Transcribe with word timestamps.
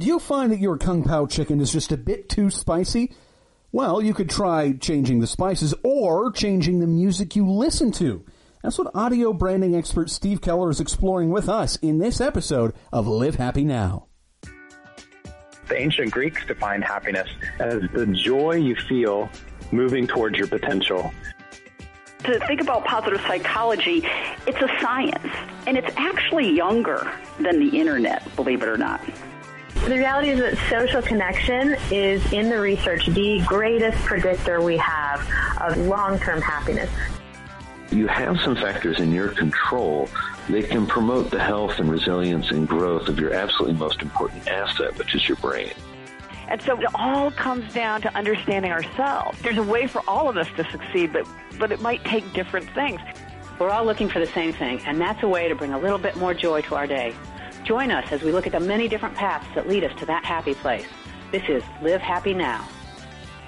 Do 0.00 0.06
you 0.06 0.18
find 0.18 0.50
that 0.50 0.60
your 0.60 0.78
Kung 0.78 1.04
Pao 1.04 1.26
chicken 1.26 1.60
is 1.60 1.70
just 1.70 1.92
a 1.92 1.96
bit 1.98 2.30
too 2.30 2.48
spicy? 2.48 3.12
Well, 3.70 4.00
you 4.00 4.14
could 4.14 4.30
try 4.30 4.72
changing 4.72 5.20
the 5.20 5.26
spices 5.26 5.74
or 5.84 6.32
changing 6.32 6.80
the 6.80 6.86
music 6.86 7.36
you 7.36 7.46
listen 7.46 7.92
to. 7.92 8.24
That's 8.62 8.78
what 8.78 8.94
audio 8.94 9.34
branding 9.34 9.76
expert 9.76 10.08
Steve 10.08 10.40
Keller 10.40 10.70
is 10.70 10.80
exploring 10.80 11.28
with 11.28 11.50
us 11.50 11.76
in 11.82 11.98
this 11.98 12.18
episode 12.18 12.72
of 12.90 13.06
Live 13.06 13.34
Happy 13.34 13.62
Now. 13.62 14.06
The 15.68 15.76
ancient 15.76 16.12
Greeks 16.12 16.46
defined 16.46 16.82
happiness 16.82 17.28
as 17.58 17.82
the 17.92 18.06
joy 18.06 18.52
you 18.52 18.76
feel 18.76 19.28
moving 19.70 20.06
towards 20.06 20.38
your 20.38 20.46
potential. 20.46 21.12
To 22.20 22.40
think 22.46 22.62
about 22.62 22.86
positive 22.86 23.20
psychology, 23.26 24.02
it's 24.46 24.62
a 24.62 24.80
science, 24.80 25.36
and 25.66 25.76
it's 25.76 25.94
actually 25.98 26.50
younger 26.50 27.12
than 27.38 27.60
the 27.60 27.78
internet, 27.78 28.34
believe 28.34 28.62
it 28.62 28.68
or 28.70 28.78
not. 28.78 29.02
The 29.90 29.96
reality 29.96 30.28
is 30.28 30.38
that 30.38 30.56
social 30.68 31.02
connection 31.02 31.74
is, 31.90 32.24
in 32.32 32.48
the 32.48 32.60
research, 32.60 33.06
the 33.06 33.42
greatest 33.44 33.98
predictor 34.04 34.62
we 34.62 34.76
have 34.76 35.28
of 35.60 35.76
long-term 35.78 36.40
happiness. 36.40 36.88
You 37.90 38.06
have 38.06 38.38
some 38.38 38.54
factors 38.54 39.00
in 39.00 39.10
your 39.10 39.30
control 39.30 40.08
that 40.48 40.70
can 40.70 40.86
promote 40.86 41.32
the 41.32 41.40
health 41.40 41.80
and 41.80 41.90
resilience 41.90 42.52
and 42.52 42.68
growth 42.68 43.08
of 43.08 43.18
your 43.18 43.32
absolutely 43.32 43.76
most 43.80 44.00
important 44.00 44.46
asset, 44.46 44.96
which 44.96 45.16
is 45.16 45.26
your 45.28 45.38
brain. 45.38 45.72
And 46.46 46.62
so 46.62 46.80
it 46.80 46.86
all 46.94 47.32
comes 47.32 47.74
down 47.74 48.00
to 48.02 48.16
understanding 48.16 48.70
ourselves. 48.70 49.42
There's 49.42 49.58
a 49.58 49.62
way 49.64 49.88
for 49.88 50.02
all 50.06 50.28
of 50.28 50.36
us 50.36 50.46
to 50.56 50.70
succeed, 50.70 51.12
but, 51.12 51.26
but 51.58 51.72
it 51.72 51.80
might 51.80 52.04
take 52.04 52.32
different 52.32 52.70
things. 52.76 53.00
We're 53.58 53.70
all 53.70 53.84
looking 53.84 54.08
for 54.08 54.20
the 54.20 54.26
same 54.28 54.52
thing, 54.52 54.82
and 54.86 55.00
that's 55.00 55.24
a 55.24 55.28
way 55.28 55.48
to 55.48 55.56
bring 55.56 55.72
a 55.72 55.78
little 55.80 55.98
bit 55.98 56.14
more 56.14 56.32
joy 56.32 56.60
to 56.62 56.76
our 56.76 56.86
day. 56.86 57.12
Join 57.64 57.90
us 57.90 58.10
as 58.10 58.22
we 58.22 58.32
look 58.32 58.46
at 58.46 58.52
the 58.52 58.60
many 58.60 58.88
different 58.88 59.14
paths 59.14 59.46
that 59.54 59.68
lead 59.68 59.84
us 59.84 59.98
to 60.00 60.06
that 60.06 60.24
happy 60.24 60.54
place. 60.54 60.86
This 61.30 61.42
is 61.48 61.62
Live 61.82 62.00
Happy 62.00 62.32
Now. 62.32 62.66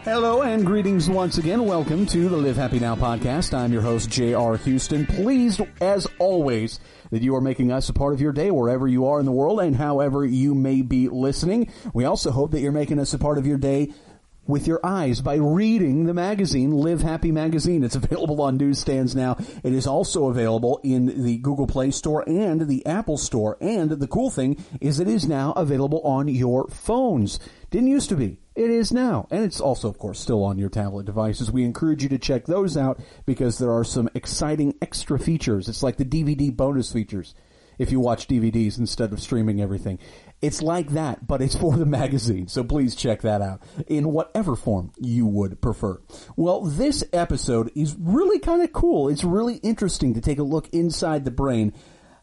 Hello 0.04 0.42
and 0.42 0.66
greetings 0.66 1.08
once 1.08 1.38
again. 1.38 1.64
Welcome 1.64 2.06
to 2.06 2.28
the 2.28 2.36
Live 2.36 2.56
Happy 2.56 2.78
Now 2.78 2.94
podcast. 2.94 3.54
I'm 3.54 3.72
your 3.72 3.82
host, 3.82 4.10
J.R. 4.10 4.56
Houston. 4.58 5.06
Pleased, 5.06 5.60
as 5.80 6.06
always, 6.19 6.78
that 7.10 7.22
you 7.22 7.34
are 7.36 7.41
making 7.41 7.72
us 7.72 7.88
a 7.88 7.92
part 7.92 8.12
of 8.12 8.20
your 8.20 8.32
day 8.32 8.50
wherever 8.50 8.86
you 8.86 9.06
are 9.06 9.19
in 9.19 9.27
the 9.27 9.32
world 9.32 9.60
and 9.60 9.77
however 9.77 10.24
you 10.24 10.54
may 10.54 10.82
be 10.82 11.08
listening. 11.08 11.72
We 11.94 12.04
also 12.04 12.32
hope 12.32 12.50
that 12.50 12.60
you're 12.60 12.72
making 12.72 12.98
us 12.98 13.14
a 13.14 13.19
part 13.19 13.38
of 13.38 13.47
your 13.47 13.58
day 13.58 13.92
with 14.46 14.66
your 14.66 14.80
eyes 14.84 15.20
by 15.20 15.36
reading 15.36 16.04
the 16.04 16.14
magazine, 16.14 16.72
Live 16.72 17.00
Happy 17.00 17.30
Magazine. 17.30 17.84
It's 17.84 17.94
available 17.94 18.40
on 18.42 18.56
newsstands 18.56 19.14
now. 19.14 19.36
It 19.62 19.72
is 19.72 19.86
also 19.86 20.28
available 20.28 20.80
in 20.82 21.22
the 21.22 21.38
Google 21.38 21.66
Play 21.66 21.90
Store 21.90 22.28
and 22.28 22.68
the 22.68 22.84
Apple 22.84 23.18
Store. 23.18 23.56
And 23.60 23.90
the 23.90 24.08
cool 24.08 24.30
thing 24.30 24.62
is 24.80 24.98
it 24.98 25.08
is 25.08 25.28
now 25.28 25.52
available 25.52 26.00
on 26.00 26.28
your 26.28 26.66
phones. 26.68 27.38
Didn't 27.70 27.88
used 27.88 28.08
to 28.08 28.16
be. 28.16 28.38
It 28.54 28.68
is 28.68 28.92
now. 28.92 29.28
And 29.30 29.44
it's 29.44 29.60
also, 29.60 29.88
of 29.88 29.98
course, 29.98 30.20
still 30.20 30.44
on 30.44 30.58
your 30.58 30.68
tablet 30.68 31.06
devices. 31.06 31.50
We 31.50 31.64
encourage 31.64 32.02
you 32.02 32.08
to 32.10 32.18
check 32.18 32.44
those 32.44 32.76
out 32.76 33.00
because 33.24 33.58
there 33.58 33.72
are 33.72 33.84
some 33.84 34.10
exciting 34.14 34.74
extra 34.82 35.18
features. 35.18 35.68
It's 35.68 35.82
like 35.82 35.96
the 35.96 36.04
DVD 36.04 36.54
bonus 36.54 36.92
features 36.92 37.34
if 37.78 37.91
you 37.91 38.01
watch 38.01 38.28
DVDs 38.28 38.78
instead 38.78 39.12
of 39.12 39.20
streaming 39.20 39.61
everything. 39.61 39.98
It's 40.41 40.61
like 40.61 40.91
that, 40.91 41.27
but 41.27 41.41
it's 41.41 41.55
for 41.56 41.77
the 41.77 41.87
magazine. 41.87 42.48
So 42.48 42.65
please 42.65 42.97
check 42.97 43.23
that 43.23 43.41
out 43.41 43.62
in 43.87 44.12
whatever 44.12 44.56
form 44.56 44.92
you 44.98 45.27
would 45.27 45.61
prefer. 45.61 46.00
Well, 46.37 46.62
this 46.62 47.05
episode 47.12 47.70
is 47.75 47.97
really 47.98 48.39
kind 48.39 48.62
of 48.62 48.73
cool. 48.73 49.09
It's 49.09 49.25
really 49.25 49.56
interesting 49.56 50.15
to 50.15 50.20
take 50.20 50.39
a 50.39 50.45
look 50.45 50.69
inside 50.70 51.25
the 51.25 51.31
brain 51.31 51.73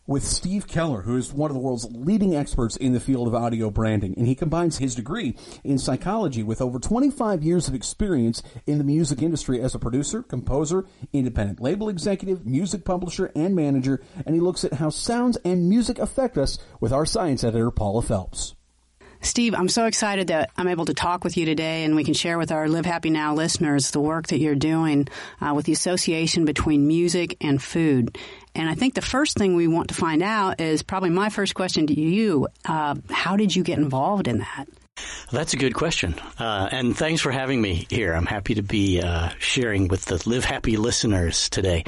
with 0.09 0.25
Steve 0.25 0.67
Keller, 0.67 1.03
who 1.03 1.15
is 1.15 1.31
one 1.31 1.51
of 1.51 1.53
the 1.53 1.61
world's 1.61 1.85
leading 1.91 2.35
experts 2.35 2.75
in 2.75 2.93
the 2.93 2.99
field 2.99 3.27
of 3.27 3.35
audio 3.35 3.69
branding. 3.69 4.15
And 4.17 4.25
he 4.25 4.33
combines 4.33 4.79
his 4.79 4.95
degree 4.95 5.35
in 5.63 5.77
psychology 5.77 6.41
with 6.41 6.61
over 6.61 6.79
25 6.79 7.43
years 7.43 7.67
of 7.67 7.75
experience 7.75 8.41
in 8.65 8.79
the 8.79 8.83
music 8.83 9.21
industry 9.21 9.61
as 9.61 9.75
a 9.75 9.79
producer, 9.79 10.23
composer, 10.23 10.87
independent 11.13 11.61
label 11.61 11.89
executive, 11.89 12.43
music 12.43 12.85
publisher, 12.85 13.31
and 13.35 13.55
manager. 13.55 14.01
And 14.25 14.33
he 14.33 14.41
looks 14.41 14.65
at 14.65 14.73
how 14.73 14.89
sounds 14.89 15.37
and 15.45 15.69
music 15.69 15.99
affect 15.99 16.39
us 16.39 16.57
with 16.81 16.91
our 16.91 17.05
science 17.05 17.43
editor, 17.43 17.69
Paula 17.69 18.01
Felps. 18.01 18.55
Steve, 19.21 19.53
I'm 19.53 19.67
so 19.67 19.85
excited 19.85 20.27
that 20.27 20.49
I'm 20.55 20.67
able 20.67 20.85
to 20.85 20.93
talk 20.93 21.23
with 21.23 21.35
you 21.35 21.45
today 21.45 21.83
and 21.83 21.95
we 21.95 22.03
can 22.03 22.13
share 22.13 22.37
with 22.37 22.51
our 22.51 22.69
Live 22.69 22.85
Happy 22.85 23.09
Now 23.09 23.33
listeners 23.33 23.91
the 23.91 23.99
work 23.99 24.27
that 24.27 24.39
you're 24.39 24.55
doing 24.55 25.07
uh, 25.41 25.53
with 25.53 25.65
the 25.65 25.73
association 25.73 26.45
between 26.45 26.87
music 26.87 27.35
and 27.41 27.61
food. 27.61 28.17
And 28.55 28.69
I 28.69 28.75
think 28.75 28.93
the 28.93 29.01
first 29.01 29.37
thing 29.37 29.55
we 29.55 29.67
want 29.67 29.89
to 29.89 29.93
find 29.93 30.23
out 30.23 30.61
is 30.61 30.83
probably 30.83 31.09
my 31.09 31.29
first 31.29 31.53
question 31.53 31.87
to 31.87 31.99
you. 31.99 32.47
Uh, 32.65 32.95
how 33.09 33.35
did 33.35 33.55
you 33.55 33.63
get 33.63 33.77
involved 33.77 34.27
in 34.27 34.39
that? 34.39 34.67
That's 35.31 35.53
a 35.53 35.57
good 35.57 35.75
question. 35.75 36.15
Uh, 36.37 36.69
and 36.71 36.97
thanks 36.97 37.21
for 37.21 37.31
having 37.31 37.61
me 37.61 37.85
here. 37.89 38.13
I'm 38.13 38.25
happy 38.25 38.55
to 38.55 38.63
be 38.63 39.01
uh, 39.01 39.29
sharing 39.37 39.87
with 39.87 40.05
the 40.05 40.21
Live 40.27 40.45
Happy 40.45 40.77
listeners 40.77 41.49
today. 41.49 41.83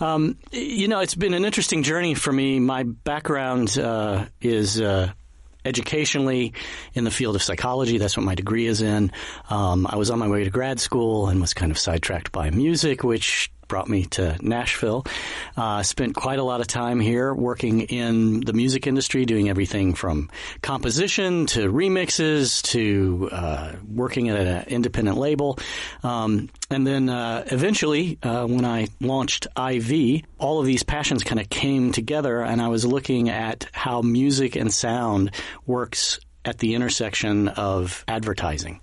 Um, 0.00 0.38
you 0.50 0.88
know, 0.88 1.00
it's 1.00 1.14
been 1.14 1.34
an 1.34 1.44
interesting 1.44 1.82
journey 1.82 2.14
for 2.14 2.32
me. 2.32 2.58
My 2.58 2.84
background 2.84 3.78
uh, 3.78 4.26
is 4.40 4.80
uh, 4.80 5.12
educationally 5.66 6.54
in 6.94 7.04
the 7.04 7.10
field 7.10 7.36
of 7.36 7.42
psychology. 7.42 7.98
That's 7.98 8.16
what 8.16 8.24
my 8.24 8.34
degree 8.34 8.66
is 8.66 8.80
in. 8.80 9.12
Um, 9.50 9.86
I 9.88 9.96
was 9.96 10.10
on 10.10 10.18
my 10.18 10.28
way 10.28 10.44
to 10.44 10.50
grad 10.50 10.80
school 10.80 11.28
and 11.28 11.40
was 11.40 11.54
kind 11.54 11.70
of 11.70 11.78
sidetracked 11.78 12.32
by 12.32 12.50
music, 12.50 13.02
which 13.02 13.50
brought 13.68 13.88
me 13.88 14.04
to 14.04 14.36
Nashville. 14.40 15.04
Uh, 15.56 15.82
spent 15.82 16.14
quite 16.14 16.38
a 16.38 16.42
lot 16.42 16.60
of 16.60 16.66
time 16.66 17.00
here 17.00 17.34
working 17.34 17.82
in 17.82 18.40
the 18.40 18.52
music 18.52 18.86
industry, 18.86 19.24
doing 19.24 19.48
everything 19.48 19.94
from 19.94 20.30
composition 20.62 21.46
to 21.46 21.72
remixes 21.72 22.62
to 22.62 23.28
uh, 23.32 23.72
working 23.88 24.28
at 24.28 24.38
an 24.38 24.64
independent 24.68 25.16
label. 25.16 25.58
Um, 26.02 26.48
and 26.70 26.86
then 26.86 27.08
uh, 27.08 27.44
eventually, 27.46 28.18
uh, 28.22 28.46
when 28.46 28.64
I 28.64 28.88
launched 29.00 29.46
IV, 29.56 30.22
all 30.38 30.60
of 30.60 30.66
these 30.66 30.82
passions 30.82 31.24
kind 31.24 31.40
of 31.40 31.48
came 31.48 31.92
together, 31.92 32.42
and 32.42 32.60
I 32.60 32.68
was 32.68 32.84
looking 32.84 33.28
at 33.30 33.68
how 33.72 34.02
music 34.02 34.56
and 34.56 34.72
sound 34.72 35.32
works 35.66 36.18
at 36.44 36.58
the 36.58 36.74
intersection 36.74 37.48
of 37.48 38.04
advertising. 38.06 38.80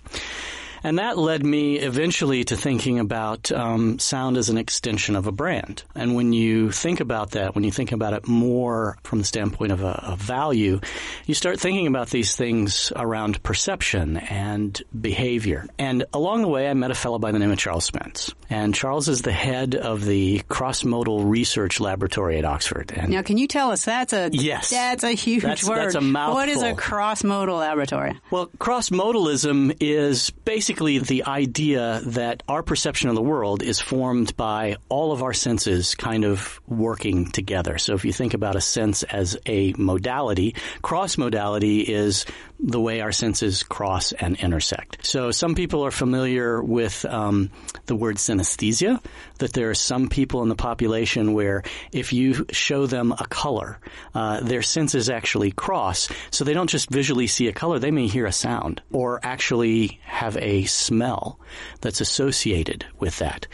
And 0.84 0.98
that 0.98 1.16
led 1.16 1.44
me 1.44 1.78
eventually 1.78 2.44
to 2.44 2.56
thinking 2.56 2.98
about 2.98 3.50
um, 3.50 3.98
sound 3.98 4.36
as 4.36 4.50
an 4.50 4.58
extension 4.58 5.16
of 5.16 5.26
a 5.26 5.32
brand. 5.32 5.82
And 5.94 6.14
when 6.14 6.34
you 6.34 6.70
think 6.70 7.00
about 7.00 7.30
that, 7.30 7.54
when 7.54 7.64
you 7.64 7.70
think 7.70 7.92
about 7.92 8.12
it 8.12 8.28
more 8.28 8.98
from 9.02 9.18
the 9.18 9.24
standpoint 9.24 9.72
of 9.72 9.82
a, 9.82 10.10
a 10.12 10.16
value, 10.16 10.80
you 11.24 11.32
start 11.32 11.58
thinking 11.58 11.86
about 11.86 12.10
these 12.10 12.36
things 12.36 12.92
around 12.94 13.42
perception 13.42 14.18
and 14.18 14.80
behavior. 15.00 15.66
And 15.78 16.04
along 16.12 16.42
the 16.42 16.48
way, 16.48 16.68
I 16.68 16.74
met 16.74 16.90
a 16.90 16.94
fellow 16.94 17.18
by 17.18 17.32
the 17.32 17.38
name 17.38 17.50
of 17.50 17.56
Charles 17.56 17.86
Spence. 17.86 18.34
And 18.50 18.74
Charles 18.74 19.08
is 19.08 19.22
the 19.22 19.32
head 19.32 19.74
of 19.74 20.04
the 20.04 20.42
cross-modal 20.50 21.24
research 21.24 21.80
laboratory 21.80 22.36
at 22.36 22.44
Oxford. 22.44 22.92
And 22.94 23.08
now, 23.08 23.22
can 23.22 23.38
you 23.38 23.48
tell 23.48 23.70
us 23.70 23.86
that's 23.86 24.12
a 24.12 24.28
yes, 24.30 24.68
that's 24.68 25.02
a 25.02 25.12
huge 25.12 25.42
that's, 25.42 25.66
word. 25.66 25.78
That's 25.78 25.94
a 25.94 26.02
mouthful. 26.02 26.34
What 26.34 26.50
is 26.50 26.62
a 26.62 26.74
cross-modal 26.74 27.56
laboratory? 27.56 28.20
Well, 28.30 28.50
cross-modalism 28.58 29.78
is 29.80 30.28
basically 30.28 30.73
the 30.74 31.24
idea 31.24 32.00
that 32.06 32.42
our 32.48 32.62
perception 32.62 33.08
of 33.08 33.14
the 33.14 33.22
world 33.22 33.62
is 33.62 33.80
formed 33.80 34.36
by 34.36 34.76
all 34.88 35.12
of 35.12 35.22
our 35.22 35.32
senses 35.32 35.94
kind 35.94 36.24
of 36.24 36.60
working 36.66 37.30
together. 37.30 37.78
So 37.78 37.94
if 37.94 38.04
you 38.04 38.12
think 38.12 38.34
about 38.34 38.56
a 38.56 38.60
sense 38.60 39.02
as 39.02 39.36
a 39.46 39.72
modality, 39.76 40.54
cross 40.82 41.18
modality 41.18 41.80
is 41.80 42.26
the 42.66 42.80
way 42.80 43.00
our 43.02 43.12
senses 43.12 43.62
cross 43.62 44.12
and 44.12 44.36
intersect. 44.36 45.04
So 45.04 45.30
some 45.30 45.54
people 45.54 45.84
are 45.84 45.90
familiar 45.90 46.62
with 46.62 47.04
um, 47.04 47.50
the 47.84 47.94
word 47.94 48.16
synesthesia, 48.16 49.04
that 49.38 49.52
there 49.52 49.68
are 49.68 49.74
some 49.74 50.08
people 50.08 50.42
in 50.42 50.48
the 50.48 50.54
population 50.54 51.34
where 51.34 51.62
if 51.92 52.14
you 52.14 52.46
show 52.50 52.86
them 52.86 53.12
a 53.12 53.26
color, 53.26 53.78
uh, 54.14 54.40
their 54.40 54.62
senses 54.62 55.10
actually 55.10 55.52
cross. 55.52 56.08
So 56.30 56.44
they 56.44 56.54
don't 56.54 56.70
just 56.70 56.88
visually 56.88 57.26
see 57.26 57.48
a 57.48 57.52
color, 57.52 57.78
they 57.78 57.90
may 57.90 58.06
hear 58.06 58.24
a 58.24 58.32
sound 58.32 58.80
or 58.90 59.20
actually 59.22 60.00
have 60.04 60.38
a 60.38 60.64
smell 60.64 61.38
that's 61.82 62.00
associated 62.00 62.86
with 62.98 63.18
that. 63.18 63.46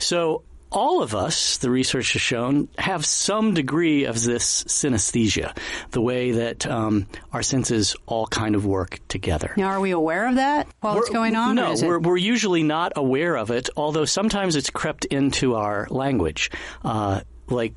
So 0.00 0.42
all 0.76 1.02
of 1.02 1.14
us, 1.14 1.56
the 1.56 1.70
research 1.70 2.12
has 2.12 2.20
shown, 2.20 2.68
have 2.76 3.06
some 3.06 3.54
degree 3.54 4.04
of 4.04 4.22
this 4.22 4.62
synesthesia, 4.64 5.56
the 5.92 6.02
way 6.02 6.32
that 6.32 6.66
um, 6.66 7.06
our 7.32 7.42
senses 7.42 7.96
all 8.04 8.26
kind 8.26 8.54
of 8.54 8.66
work 8.66 9.00
together. 9.08 9.54
Now, 9.56 9.68
are 9.68 9.80
we 9.80 9.92
aware 9.92 10.28
of 10.28 10.34
that 10.34 10.68
while 10.80 10.96
we're, 10.96 11.00
it's 11.00 11.10
going 11.10 11.34
on? 11.34 11.54
No, 11.54 11.74
we're, 11.80 11.98
we're, 11.98 12.16
usually 12.18 12.62
not 12.62 12.92
aware 12.96 13.36
of 13.36 13.50
it, 13.50 13.70
although 13.76 14.04
sometimes 14.04 14.54
it's 14.54 14.68
crept 14.68 15.06
into 15.06 15.54
our 15.54 15.86
language. 15.90 16.50
Uh, 16.84 17.20
like 17.48 17.74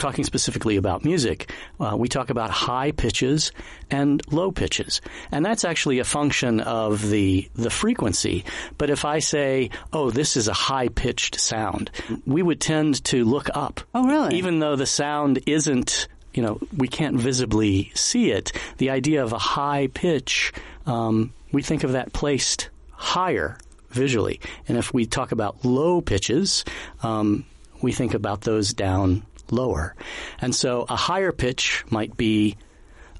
talking 0.00 0.24
specifically 0.24 0.76
about 0.76 1.04
music, 1.04 1.52
uh, 1.78 1.94
we 1.96 2.08
talk 2.08 2.30
about 2.30 2.50
high 2.50 2.90
pitches 2.90 3.52
and 3.90 4.20
low 4.32 4.50
pitches, 4.50 5.00
and 5.30 5.44
that's 5.44 5.64
actually 5.64 6.00
a 6.00 6.04
function 6.04 6.60
of 6.60 7.08
the 7.08 7.48
the 7.54 7.70
frequency. 7.70 8.44
But 8.78 8.90
if 8.90 9.04
I 9.04 9.20
say, 9.20 9.70
"Oh, 9.92 10.10
this 10.10 10.36
is 10.36 10.48
a 10.48 10.52
high 10.52 10.88
pitched 10.88 11.38
sound," 11.38 11.90
we 12.26 12.42
would 12.42 12.60
tend 12.60 13.04
to 13.04 13.24
look 13.24 13.48
up. 13.54 13.80
Oh, 13.94 14.06
really? 14.06 14.36
Even 14.36 14.58
though 14.58 14.76
the 14.76 14.86
sound 14.86 15.40
isn't 15.46 16.08
you 16.32 16.44
know, 16.44 16.60
we 16.76 16.86
can't 16.86 17.16
visibly 17.16 17.90
see 17.96 18.30
it. 18.30 18.52
The 18.78 18.90
idea 18.90 19.24
of 19.24 19.32
a 19.32 19.38
high 19.38 19.88
pitch 19.88 20.52
um, 20.86 21.32
we 21.52 21.62
think 21.62 21.84
of 21.84 21.92
that 21.92 22.12
placed 22.12 22.70
higher 22.92 23.58
visually. 23.90 24.40
And 24.68 24.78
if 24.78 24.92
we 24.94 25.06
talk 25.06 25.32
about 25.32 25.64
low 25.64 26.00
pitches, 26.00 26.64
um, 27.02 27.44
we 27.82 27.92
think 27.92 28.14
about 28.14 28.42
those 28.42 28.72
down 28.72 29.22
lower. 29.52 29.94
And 30.40 30.54
so 30.54 30.86
a 30.88 30.96
higher 30.96 31.32
pitch 31.32 31.84
might 31.90 32.16
be 32.16 32.56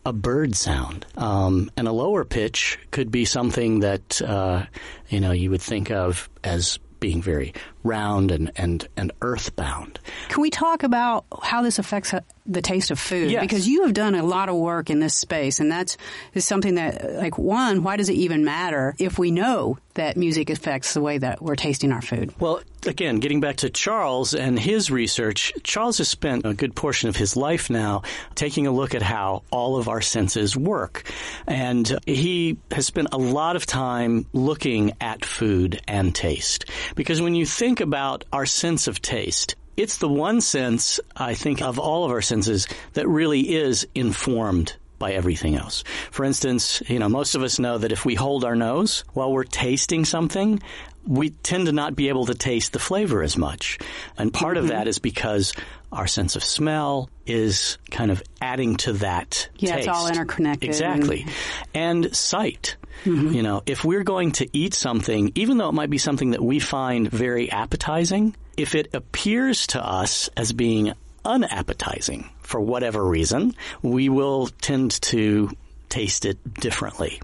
a 0.05 0.13
bird 0.13 0.55
sound, 0.57 1.05
um, 1.17 1.71
and 1.77 1.87
a 1.87 1.93
lower 1.93 2.25
pitch 2.25 2.79
could 2.91 3.11
be 3.11 3.25
something 3.25 3.81
that 3.81 4.23
uh, 4.23 4.65
you 5.09 5.21
know 5.21 5.33
you 5.33 5.51
would 5.51 5.61
think 5.61 5.91
of 5.91 6.31
as 6.43 6.79
being 7.01 7.21
very 7.23 7.53
round 7.83 8.31
and, 8.31 8.51
and, 8.57 8.87
and 8.97 9.13
earthbound. 9.23 9.99
Can 10.29 10.43
we 10.43 10.51
talk 10.51 10.83
about 10.83 11.25
how 11.43 11.63
this 11.63 11.79
affects 11.79 12.13
uh, 12.13 12.21
the 12.47 12.63
taste 12.63 12.91
of 12.91 12.99
food? 12.99 13.31
Yes. 13.31 13.41
Because 13.41 13.69
you 13.69 13.83
have 13.83 13.95
done 13.95 14.15
a 14.15 14.25
lot 14.25 14.49
of 14.49 14.57
work 14.57 14.91
in 14.91 15.01
this 15.01 15.15
space, 15.15 15.61
and 15.61 15.71
that's 15.71 15.97
is 16.35 16.45
something 16.45 16.75
that, 16.75 17.15
like, 17.15 17.39
one, 17.39 17.83
why 17.83 17.97
does 17.97 18.09
it 18.09 18.15
even 18.15 18.45
matter 18.45 18.95
if 18.99 19.19
we 19.19 19.31
know 19.31 19.79
that 19.95 20.17
music 20.17 20.51
affects 20.51 20.95
the 20.95 21.01
way 21.01 21.19
that 21.19 21.43
we're 21.43 21.57
tasting 21.57 21.93
our 21.93 22.03
food? 22.03 22.33
Well, 22.39 22.61
again, 22.87 23.19
getting 23.19 23.41
back 23.41 23.57
to 23.57 23.71
Charles 23.71 24.35
and 24.35 24.59
his 24.59 24.91
research, 24.91 25.53
Charles 25.63 25.99
has 25.99 26.09
spent 26.09 26.47
a 26.47 26.55
good 26.55 26.75
portion 26.75 27.09
of 27.09 27.17
his 27.17 27.37
life 27.37 27.71
now 27.71 28.03
taking 28.35 28.67
a 28.67 28.73
look 28.73 28.95
at 28.95 29.03
how 29.03 29.43
all 29.51 29.77
of 29.77 29.89
our 29.89 30.01
senses 30.01 30.57
work. 30.57 31.11
And 31.47 31.99
he 32.07 32.59
has 32.71 32.87
spent 32.87 33.09
a 33.13 33.19
lot 33.19 33.57
of 33.57 33.67
time 33.67 34.27
looking 34.33 34.93
at 35.01 35.25
food 35.25 35.81
and 35.87 36.15
taste. 36.15 36.67
Because 36.95 37.21
when 37.21 37.35
you 37.35 37.45
think 37.45 37.70
about 37.79 38.25
our 38.33 38.47
sense 38.47 38.89
of 38.89 39.01
taste, 39.01 39.55
it's 39.77 39.99
the 39.99 40.09
one 40.09 40.41
sense, 40.41 40.99
I 41.17 41.35
think, 41.35 41.63
of 41.63 41.79
all 41.79 42.05
of 42.05 42.11
our 42.11 42.21
senses 42.21 42.67
that 42.95 43.07
really 43.07 43.55
is 43.55 43.87
informed 43.95 44.75
by 44.99 45.13
everything 45.13 45.57
else. 45.57 45.83
For 46.11 46.25
instance, 46.25 46.83
you 46.89 46.99
know, 46.99 47.09
most 47.09 47.35
of 47.35 47.43
us 47.43 47.59
know 47.59 47.79
that 47.79 47.93
if 47.93 48.05
we 48.05 48.15
hold 48.15 48.45
our 48.45 48.57
nose 48.57 49.05
while 49.15 49.33
we're 49.33 49.45
tasting 49.45 50.05
something, 50.05 50.61
we 51.07 51.31
tend 51.31 51.67
to 51.67 51.73
not 51.73 51.97
be 51.97 52.09
able 52.09 52.27
to 52.27 52.35
taste 52.35 52.73
the 52.73 52.79
flavor 52.79 53.23
as 53.23 53.37
much. 53.37 53.79
And 54.19 54.33
part 54.33 54.57
Mm-hmm. 54.57 54.65
of 54.67 54.71
that 54.71 54.89
is 54.89 54.99
because 54.99 55.53
our 55.93 56.07
sense 56.07 56.37
of 56.37 56.45
smell 56.45 57.09
is 57.27 57.79
kind 57.91 58.11
of 58.11 58.23
adding 58.41 58.77
to 58.77 58.93
that 58.95 59.49
Yeah, 59.57 59.77
taste. 59.77 59.89
it's 59.89 59.97
all 59.97 60.07
interconnected. 60.09 60.69
Exactly. 60.69 61.27
And 61.75 62.15
sight. 62.15 62.77
You 63.07 63.43
know, 63.43 63.63
if 63.65 63.83
we're 63.83 64.03
going 64.05 64.33
to 64.33 64.49
eat 64.53 64.75
something, 64.75 65.33
even 65.35 65.57
though 65.57 65.71
it 65.71 65.75
might 65.75 65.89
be 65.89 65.97
something 65.97 66.33
that 66.33 66.43
we 66.43 66.59
find 66.59 67.11
very 67.11 67.51
appetizing, 67.51 68.37
if 68.59 68.75
it 68.75 68.95
appears 68.95 69.69
to 69.69 69.83
us 69.83 70.29
as 70.37 70.53
being 70.53 70.93
unappetizing 71.25 72.29
for 72.43 72.61
whatever 72.61 73.03
reason, 73.03 73.55
we 73.83 74.09
will 74.11 74.49
tend 74.61 75.01
to 75.03 75.51
taste 75.89 76.27
it 76.27 76.39
differently. 76.55 77.21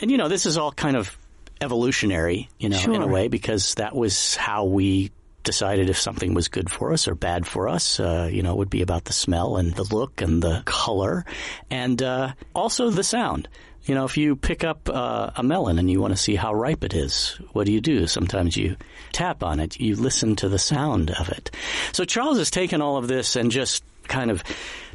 And 0.00 0.10
you 0.12 0.16
know, 0.16 0.28
this 0.28 0.46
is 0.46 0.56
all 0.56 0.70
kind 0.72 0.96
of 0.96 1.16
evolutionary, 1.60 2.48
you 2.58 2.68
know, 2.68 2.78
in 2.94 3.02
a 3.02 3.06
way, 3.06 3.28
because 3.28 3.74
that 3.76 3.94
was 3.94 4.36
how 4.36 4.64
we 4.64 5.10
decided 5.42 5.88
if 5.88 5.98
something 5.98 6.34
was 6.34 6.48
good 6.48 6.68
for 6.68 6.92
us 6.92 7.06
or 7.08 7.14
bad 7.14 7.46
for 7.46 7.68
us. 7.68 7.98
Uh, 8.00 8.28
you 8.30 8.42
know, 8.42 8.52
it 8.52 8.58
would 8.58 8.70
be 8.70 8.82
about 8.82 9.04
the 9.04 9.12
smell 9.12 9.56
and 9.56 9.74
the 9.74 9.84
look 9.84 10.20
and 10.20 10.42
the 10.42 10.62
color 10.66 11.24
and 11.70 12.02
uh, 12.02 12.32
also 12.54 12.90
the 12.90 13.04
sound. 13.04 13.48
You 13.84 13.94
know, 13.94 14.04
if 14.04 14.16
you 14.16 14.34
pick 14.34 14.64
up 14.64 14.88
uh, 14.88 15.30
a 15.36 15.44
melon 15.44 15.78
and 15.78 15.88
you 15.88 16.00
want 16.00 16.12
to 16.12 16.20
see 16.20 16.34
how 16.34 16.52
ripe 16.52 16.82
it 16.82 16.92
is, 16.92 17.38
what 17.52 17.66
do 17.66 17.72
you 17.72 17.80
do? 17.80 18.08
Sometimes 18.08 18.56
you 18.56 18.76
tap 19.12 19.44
on 19.44 19.60
it, 19.60 19.78
you 19.78 19.94
listen 19.94 20.34
to 20.36 20.48
the 20.48 20.58
sound 20.58 21.12
of 21.12 21.28
it. 21.28 21.52
So 21.92 22.04
Charles 22.04 22.38
has 22.38 22.50
taken 22.50 22.82
all 22.82 22.96
of 22.96 23.06
this 23.06 23.36
and 23.36 23.52
just 23.52 23.84
kind 24.08 24.32
of 24.32 24.42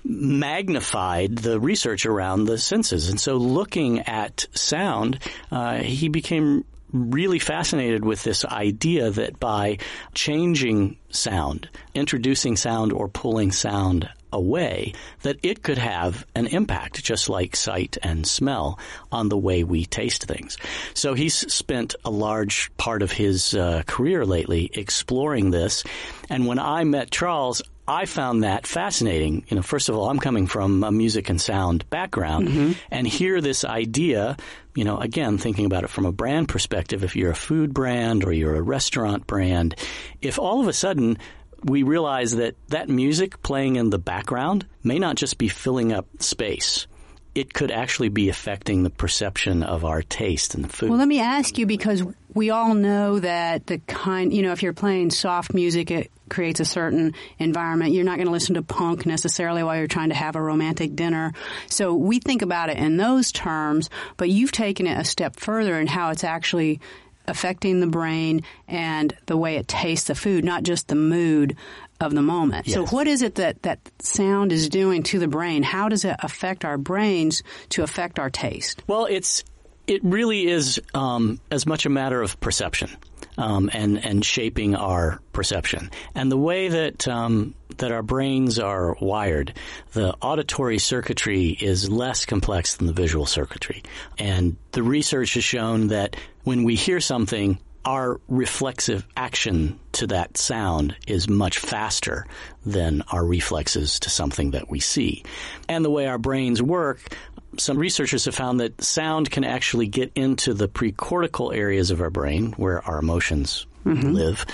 magnified 0.03 1.37
the 1.37 1.59
research 1.59 2.05
around 2.05 2.45
the 2.45 2.57
senses. 2.57 3.09
And 3.09 3.19
so 3.19 3.37
looking 3.37 3.99
at 3.99 4.47
sound, 4.53 5.19
uh, 5.51 5.77
he 5.77 6.09
became 6.09 6.65
really 6.91 7.39
fascinated 7.39 8.03
with 8.03 8.23
this 8.23 8.43
idea 8.45 9.09
that 9.09 9.39
by 9.39 9.77
changing 10.13 10.97
sound, 11.09 11.69
introducing 11.93 12.55
sound 12.55 12.91
or 12.91 13.07
pulling 13.07 13.51
sound 13.51 14.09
away, 14.33 14.93
that 15.23 15.37
it 15.43 15.61
could 15.61 15.77
have 15.77 16.25
an 16.35 16.47
impact, 16.47 17.03
just 17.03 17.29
like 17.29 17.55
sight 17.55 17.97
and 18.01 18.25
smell, 18.25 18.79
on 19.11 19.29
the 19.29 19.37
way 19.37 19.63
we 19.63 19.85
taste 19.85 20.23
things. 20.23 20.57
So 20.93 21.13
he's 21.13 21.35
spent 21.53 21.95
a 22.05 22.09
large 22.09 22.75
part 22.77 23.01
of 23.01 23.11
his 23.11 23.53
uh, 23.53 23.83
career 23.85 24.25
lately 24.25 24.69
exploring 24.73 25.51
this. 25.51 25.83
And 26.29 26.47
when 26.47 26.59
I 26.59 26.83
met 26.85 27.11
Charles, 27.11 27.61
I 27.87 28.05
found 28.05 28.43
that 28.43 28.67
fascinating. 28.67 29.45
You 29.47 29.55
know, 29.55 29.61
first 29.61 29.89
of 29.89 29.95
all, 29.95 30.09
I'm 30.09 30.19
coming 30.19 30.47
from 30.47 30.83
a 30.83 30.91
music 30.91 31.29
and 31.29 31.41
sound 31.41 31.89
background, 31.89 32.47
mm-hmm. 32.47 32.71
and 32.89 33.07
hear 33.07 33.41
this 33.41 33.65
idea. 33.65 34.37
You 34.75 34.83
know, 34.83 34.97
again, 34.97 35.37
thinking 35.37 35.65
about 35.65 35.83
it 35.83 35.89
from 35.89 36.05
a 36.05 36.11
brand 36.11 36.47
perspective, 36.47 37.03
if 37.03 37.15
you're 37.15 37.31
a 37.31 37.35
food 37.35 37.73
brand 37.73 38.23
or 38.23 38.31
you're 38.31 38.55
a 38.55 38.61
restaurant 38.61 39.27
brand, 39.27 39.75
if 40.21 40.39
all 40.39 40.61
of 40.61 40.67
a 40.67 40.73
sudden 40.73 41.17
we 41.63 41.83
realize 41.83 42.35
that 42.35 42.55
that 42.69 42.89
music 42.89 43.41
playing 43.41 43.75
in 43.75 43.89
the 43.89 43.99
background 43.99 44.65
may 44.83 44.99
not 44.99 45.15
just 45.15 45.37
be 45.37 45.47
filling 45.47 45.93
up 45.93 46.07
space. 46.19 46.87
It 47.33 47.53
could 47.53 47.71
actually 47.71 48.09
be 48.09 48.27
affecting 48.29 48.83
the 48.83 48.89
perception 48.89 49.63
of 49.63 49.85
our 49.85 50.01
taste 50.01 50.53
in 50.53 50.63
the 50.63 50.67
food. 50.67 50.89
Well, 50.89 50.99
let 50.99 51.07
me 51.07 51.21
ask 51.21 51.57
you 51.57 51.65
because 51.65 52.03
we 52.33 52.49
all 52.49 52.73
know 52.73 53.19
that 53.19 53.67
the 53.67 53.79
kind, 53.79 54.33
you 54.33 54.41
know, 54.41 54.51
if 54.51 54.63
you're 54.63 54.73
playing 54.73 55.11
soft 55.11 55.53
music, 55.53 55.91
it 55.91 56.11
creates 56.29 56.59
a 56.59 56.65
certain 56.65 57.13
environment. 57.39 57.91
You're 57.91 58.05
not 58.05 58.15
going 58.15 58.27
to 58.27 58.31
listen 58.31 58.55
to 58.55 58.61
punk 58.61 59.05
necessarily 59.05 59.63
while 59.63 59.77
you're 59.77 59.87
trying 59.87 60.09
to 60.09 60.15
have 60.15 60.35
a 60.35 60.41
romantic 60.41 60.95
dinner. 60.95 61.33
So 61.67 61.93
we 61.93 62.19
think 62.19 62.41
about 62.41 62.69
it 62.69 62.77
in 62.77 62.97
those 62.97 63.31
terms, 63.31 63.89
but 64.17 64.29
you've 64.29 64.51
taken 64.51 64.87
it 64.87 64.97
a 64.97 65.03
step 65.03 65.35
further 65.35 65.79
in 65.79 65.87
how 65.87 66.11
it's 66.11 66.23
actually 66.23 66.79
affecting 67.27 67.79
the 67.79 67.87
brain 67.87 68.43
and 68.67 69.15
the 69.25 69.37
way 69.37 69.57
it 69.57 69.67
tastes 69.67 70.07
the 70.07 70.15
food, 70.15 70.43
not 70.43 70.63
just 70.63 70.87
the 70.87 70.95
mood 70.95 71.55
of 71.99 72.13
the 72.15 72.21
moment. 72.21 72.67
So 72.67 72.85
what 72.87 73.07
is 73.07 73.21
it 73.21 73.35
that 73.35 73.61
that 73.61 73.79
sound 73.99 74.51
is 74.51 74.69
doing 74.69 75.03
to 75.03 75.19
the 75.19 75.27
brain? 75.27 75.63
How 75.63 75.87
does 75.87 76.03
it 76.03 76.15
affect 76.19 76.65
our 76.65 76.77
brains 76.77 77.43
to 77.69 77.83
affect 77.83 78.17
our 78.17 78.29
taste? 78.29 78.81
Well, 78.87 79.05
it's 79.05 79.43
it 79.87 80.03
really 80.03 80.47
is 80.47 80.81
um, 80.93 81.39
as 81.49 81.65
much 81.65 81.85
a 81.85 81.89
matter 81.89 82.21
of 82.21 82.39
perception 82.39 82.89
um, 83.37 83.69
and 83.73 84.03
and 84.03 84.23
shaping 84.23 84.75
our 84.75 85.19
perception 85.33 85.89
and 86.15 86.31
the 86.31 86.37
way 86.37 86.67
that 86.67 87.07
um, 87.07 87.55
that 87.77 87.91
our 87.91 88.03
brains 88.03 88.59
are 88.59 88.95
wired. 89.01 89.53
The 89.93 90.13
auditory 90.21 90.77
circuitry 90.77 91.49
is 91.49 91.89
less 91.89 92.25
complex 92.25 92.75
than 92.75 92.87
the 92.87 92.93
visual 92.93 93.25
circuitry, 93.25 93.83
and 94.17 94.57
the 94.71 94.83
research 94.83 95.33
has 95.35 95.43
shown 95.43 95.87
that 95.87 96.15
when 96.43 96.63
we 96.63 96.75
hear 96.75 96.99
something. 96.99 97.59
Our 97.83 98.21
reflexive 98.27 99.07
action 99.17 99.79
to 99.93 100.05
that 100.05 100.37
sound 100.37 100.95
is 101.07 101.27
much 101.27 101.57
faster 101.57 102.27
than 102.63 103.01
our 103.11 103.25
reflexes 103.25 104.01
to 104.01 104.11
something 104.11 104.51
that 104.51 104.69
we 104.69 104.79
see. 104.79 105.23
And 105.67 105.83
the 105.83 105.89
way 105.89 106.05
our 106.05 106.19
brains 106.19 106.61
work, 106.61 107.17
some 107.57 107.77
researchers 107.77 108.25
have 108.25 108.35
found 108.35 108.59
that 108.59 108.81
sound 108.83 109.29
can 109.29 109.43
actually 109.43 109.87
get 109.87 110.11
into 110.15 110.53
the 110.53 110.67
precortical 110.67 111.55
areas 111.55 111.91
of 111.91 112.01
our 112.01 112.09
brain 112.09 112.53
where 112.53 112.85
our 112.85 112.99
emotions 112.99 113.65
live. 114.13 114.45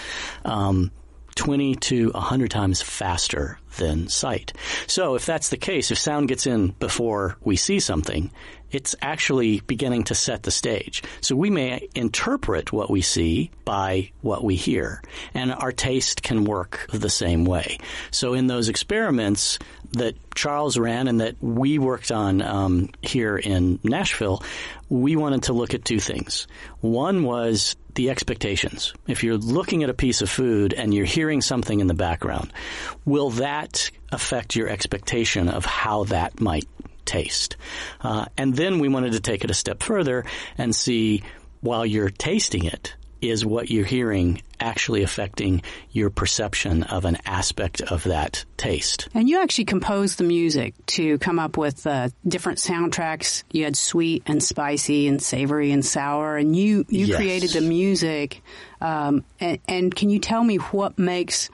Um, 0.45 0.91
20 1.35 1.75
to 1.75 2.09
100 2.09 2.49
times 2.49 2.81
faster 2.81 3.59
than 3.77 4.07
sight. 4.07 4.53
So 4.87 5.13
if 5.13 5.25
that's 5.25 5.49
the 5.49 5.57
case, 5.57 5.91
if 5.91 5.99
sound 5.99 6.29
gets 6.29 6.47
in 6.47 6.69
before 6.69 7.37
we 7.43 7.55
see 7.57 7.79
something, 7.79 8.31
it's 8.71 8.95
actually 9.01 9.61
beginning 9.61 10.03
to 10.05 10.15
set 10.15 10.43
the 10.43 10.51
stage. 10.51 11.03
So 11.21 11.35
we 11.35 11.49
may 11.49 11.87
interpret 11.95 12.71
what 12.71 12.89
we 12.89 13.01
see 13.01 13.51
by 13.65 14.11
what 14.21 14.43
we 14.43 14.55
hear, 14.55 15.01
and 15.33 15.53
our 15.53 15.71
taste 15.71 16.23
can 16.23 16.43
work 16.43 16.87
the 16.91 17.09
same 17.09 17.45
way. 17.45 17.77
So 18.11 18.33
in 18.33 18.47
those 18.47 18.69
experiments 18.69 19.59
that 19.91 20.15
Charles 20.35 20.77
ran 20.77 21.07
and 21.07 21.21
that 21.21 21.35
we 21.41 21.79
worked 21.79 22.11
on 22.11 22.41
um, 22.41 22.89
here 23.01 23.37
in 23.37 23.79
Nashville, 23.83 24.43
we 24.89 25.15
wanted 25.15 25.43
to 25.43 25.53
look 25.53 25.73
at 25.73 25.85
two 25.85 25.99
things. 25.99 26.47
One 26.81 27.23
was 27.23 27.75
the 27.95 28.09
expectations. 28.09 28.93
If 29.07 29.23
you're 29.23 29.37
looking 29.37 29.83
at 29.83 29.89
a 29.89 29.93
piece 29.93 30.21
of 30.21 30.29
food 30.29 30.73
and 30.73 30.93
you're 30.93 31.05
hearing 31.05 31.41
something 31.41 31.79
in 31.79 31.87
the 31.87 31.93
background, 31.93 32.53
will 33.05 33.31
that 33.31 33.89
affect 34.11 34.55
your 34.55 34.69
expectation 34.69 35.49
of 35.49 35.65
how 35.65 36.05
that 36.05 36.39
might 36.39 36.67
taste? 37.07 37.57
Uh, 38.01 38.25
and 38.37 38.55
then 38.55 38.77
we 38.77 38.87
wanted 38.89 39.13
to 39.13 39.19
take 39.19 39.43
it 39.43 39.49
a 39.49 39.55
step 39.55 39.81
further 39.81 40.25
and 40.57 40.75
see 40.75 41.23
while 41.61 41.85
you're 41.85 42.11
tasting 42.11 42.65
it, 42.65 42.95
is 43.19 43.43
what 43.43 43.71
you're 43.71 43.83
hearing 43.83 44.39
actually 44.59 45.01
affecting 45.01 45.63
your 45.91 46.11
perception 46.11 46.83
of 46.83 47.03
an 47.05 47.17
aspect 47.25 47.81
of 47.81 48.03
that 48.03 48.45
taste? 48.57 49.09
And 49.15 49.27
you 49.27 49.41
actually 49.41 49.65
composed 49.65 50.19
the 50.19 50.23
music 50.23 50.75
to 50.87 51.17
come 51.17 51.39
up 51.39 51.57
with 51.57 51.87
uh, 51.87 52.09
different 52.27 52.59
soundtracks. 52.59 53.43
You 53.51 53.63
had 53.63 53.75
sweet 53.75 54.21
and 54.27 54.41
spicy 54.43 55.07
and 55.07 55.19
savory 55.19 55.71
and 55.71 55.83
sour, 55.83 56.37
and 56.37 56.55
you 56.55 56.85
you 56.89 57.07
Yes. 57.07 57.17
created 57.17 57.49
the 57.51 57.61
music. 57.61 58.43
Um, 58.81 59.23
and, 59.39 59.57
and 59.67 59.95
can 59.95 60.11
you 60.11 60.19
tell 60.19 60.43
me 60.43 60.57
what 60.57 60.99
makes 60.99 61.49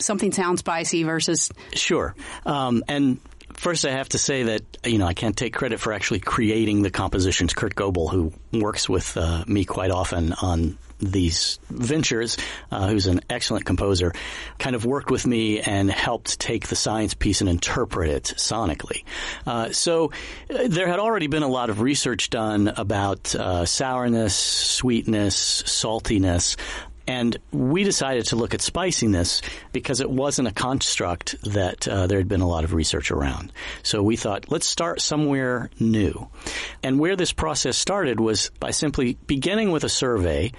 something 0.00 0.32
sound 0.32 0.58
spicy 0.58 1.04
versus 1.04 1.52
Sure. 1.72 2.16
Um, 2.44 2.82
and 2.88 3.20
first 3.54 3.84
I 3.84 3.92
have 3.92 4.08
to 4.10 4.18
say 4.18 4.44
that 4.44 4.62
you 4.84 4.98
know 4.98 5.06
I 5.06 5.14
can't 5.14 5.36
take 5.36 5.54
credit 5.54 5.80
for 5.80 5.92
actually 5.92 6.20
creating 6.20 6.82
the 6.82 6.90
compositions. 6.90 7.54
Kurt 7.54 7.74
Goebel, 7.74 8.08
who 8.08 8.32
works 8.52 8.88
with 8.88 9.16
uh, 9.16 9.44
me 9.46 9.64
quite 9.64 9.90
often 9.90 10.32
on 10.34 10.78
these 11.00 11.58
ventures, 11.68 12.36
uh, 12.70 12.88
who's 12.88 13.06
an 13.06 13.20
excellent 13.28 13.64
composer, 13.64 14.12
kind 14.58 14.76
of 14.76 14.84
worked 14.84 15.10
with 15.10 15.26
me 15.26 15.60
and 15.60 15.90
helped 15.90 16.38
take 16.38 16.68
the 16.68 16.76
science 16.76 17.14
piece 17.14 17.40
and 17.40 17.50
interpret 17.50 18.10
it 18.10 18.24
sonically. 18.36 19.04
Uh, 19.46 19.72
so 19.72 20.12
uh, 20.50 20.68
there 20.68 20.88
had 20.88 20.98
already 20.98 21.26
been 21.26 21.42
a 21.42 21.48
lot 21.48 21.70
of 21.70 21.80
research 21.80 22.30
done 22.30 22.68
about 22.68 23.34
uh, 23.34 23.64
sourness, 23.64 24.34
sweetness, 24.34 25.62
saltiness. 25.64 26.56
And 27.06 27.36
we 27.52 27.84
decided 27.84 28.26
to 28.26 28.36
look 28.36 28.54
at 28.54 28.62
spiciness 28.62 29.42
because 29.72 30.00
it 30.00 30.10
wasn't 30.10 30.48
a 30.48 30.52
construct 30.52 31.36
that 31.42 31.86
uh, 31.86 32.06
there 32.06 32.18
had 32.18 32.28
been 32.28 32.40
a 32.40 32.48
lot 32.48 32.64
of 32.64 32.72
research 32.72 33.10
around. 33.10 33.52
So 33.82 34.02
we 34.02 34.16
thought, 34.16 34.50
let's 34.50 34.66
start 34.66 35.00
somewhere 35.00 35.70
new. 35.78 36.28
And 36.82 36.98
where 36.98 37.16
this 37.16 37.32
process 37.32 37.76
started 37.76 38.20
was 38.20 38.50
by 38.60 38.70
simply 38.70 39.18
beginning 39.26 39.70
with 39.70 39.84
a 39.84 39.88
survey 39.88 40.52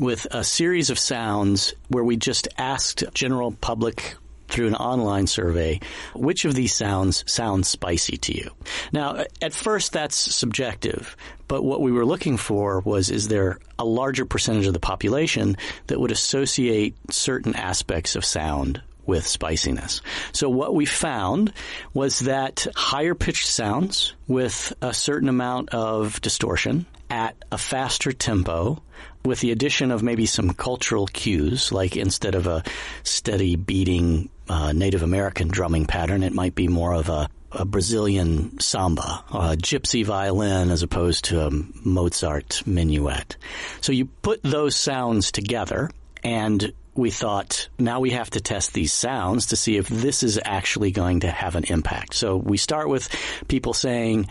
with 0.00 0.26
a 0.32 0.42
series 0.42 0.90
of 0.90 0.98
sounds 0.98 1.72
where 1.88 2.02
we 2.04 2.16
just 2.16 2.48
asked 2.58 3.04
general 3.14 3.52
public 3.52 4.16
through 4.54 4.68
an 4.68 4.74
online 4.74 5.26
survey, 5.26 5.80
which 6.14 6.44
of 6.44 6.54
these 6.54 6.74
sounds 6.74 7.24
sounds 7.30 7.68
spicy 7.68 8.16
to 8.16 8.36
you? 8.36 8.50
Now, 8.92 9.24
at 9.42 9.52
first 9.52 9.92
that's 9.92 10.16
subjective, 10.16 11.16
but 11.48 11.62
what 11.62 11.80
we 11.80 11.92
were 11.92 12.06
looking 12.06 12.36
for 12.36 12.80
was 12.80 13.10
is 13.10 13.28
there 13.28 13.58
a 13.78 13.84
larger 13.84 14.24
percentage 14.24 14.66
of 14.66 14.72
the 14.72 14.80
population 14.80 15.56
that 15.88 16.00
would 16.00 16.12
associate 16.12 16.96
certain 17.10 17.54
aspects 17.56 18.16
of 18.16 18.24
sound 18.24 18.80
with 19.06 19.26
spiciness. 19.26 20.00
So 20.32 20.48
what 20.48 20.74
we 20.74 20.86
found 20.86 21.52
was 21.92 22.20
that 22.20 22.66
higher 22.74 23.14
pitched 23.14 23.48
sounds 23.48 24.14
with 24.26 24.72
a 24.80 24.94
certain 24.94 25.28
amount 25.28 25.70
of 25.70 26.20
distortion 26.20 26.86
at 27.10 27.36
a 27.52 27.58
faster 27.58 28.12
tempo 28.12 28.82
with 29.24 29.40
the 29.40 29.52
addition 29.52 29.90
of 29.90 30.02
maybe 30.02 30.26
some 30.26 30.52
cultural 30.52 31.06
cues, 31.06 31.72
like 31.72 31.96
instead 31.96 32.34
of 32.34 32.46
a 32.46 32.62
steady 33.02 33.56
beating 33.56 34.28
uh, 34.48 34.72
Native 34.72 35.02
American 35.02 35.48
drumming 35.48 35.86
pattern, 35.86 36.22
it 36.22 36.32
might 36.32 36.54
be 36.54 36.68
more 36.68 36.92
of 36.92 37.08
a, 37.08 37.28
a 37.52 37.64
Brazilian 37.64 38.58
samba, 38.60 39.24
a 39.30 39.56
gypsy 39.56 40.04
violin 40.04 40.70
as 40.70 40.82
opposed 40.82 41.26
to 41.26 41.46
a 41.46 41.50
Mozart 41.84 42.62
minuet. 42.66 43.36
So 43.80 43.92
you 43.92 44.06
put 44.06 44.42
those 44.42 44.76
sounds 44.76 45.32
together 45.32 45.90
and 46.22 46.72
we 46.94 47.10
thought 47.10 47.68
now 47.78 48.00
we 48.00 48.10
have 48.10 48.30
to 48.30 48.40
test 48.40 48.72
these 48.72 48.92
sounds 48.92 49.46
to 49.46 49.56
see 49.56 49.76
if 49.76 49.88
this 49.88 50.22
is 50.22 50.40
actually 50.44 50.92
going 50.92 51.20
to 51.20 51.30
have 51.30 51.56
an 51.56 51.64
impact. 51.64 52.14
So 52.14 52.36
we 52.36 52.56
start 52.56 52.88
with 52.88 53.08
people 53.48 53.72
saying, 53.72 54.28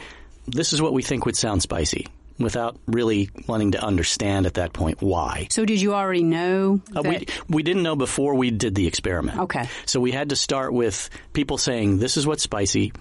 this 0.48 0.74
is 0.74 0.82
what 0.82 0.94
we 0.94 1.04
think 1.04 1.26
would 1.26 1.38
sound 1.38 1.62
spicy 1.62 2.08
without 2.40 2.78
really 2.88 3.30
wanting 3.48 3.72
to 3.72 3.84
understand 3.84 4.46
at 4.46 4.56
that 4.56 4.74
point 4.74 5.02
why. 5.02 5.48
So 5.52 5.66
did 5.66 5.82
you 5.82 5.94
already 5.94 6.24
know? 6.24 6.82
Uh, 6.96 7.02
we 7.04 7.26
we 7.50 7.64
didn't 7.64 7.84
know 7.84 7.96
before 7.96 8.36
we 8.36 8.52
did 8.52 8.76
the 8.76 8.88
experiment. 8.88 9.40
Okay. 9.40 9.70
So 9.86 10.00
we 10.00 10.12
had 10.12 10.30
to 10.30 10.36
start 10.36 10.74
with 10.74 11.10
people 11.34 11.58
saying 11.58 12.00
this 12.00 12.18
is 12.18 12.26
what's 12.28 12.44
spicy. 12.44 12.94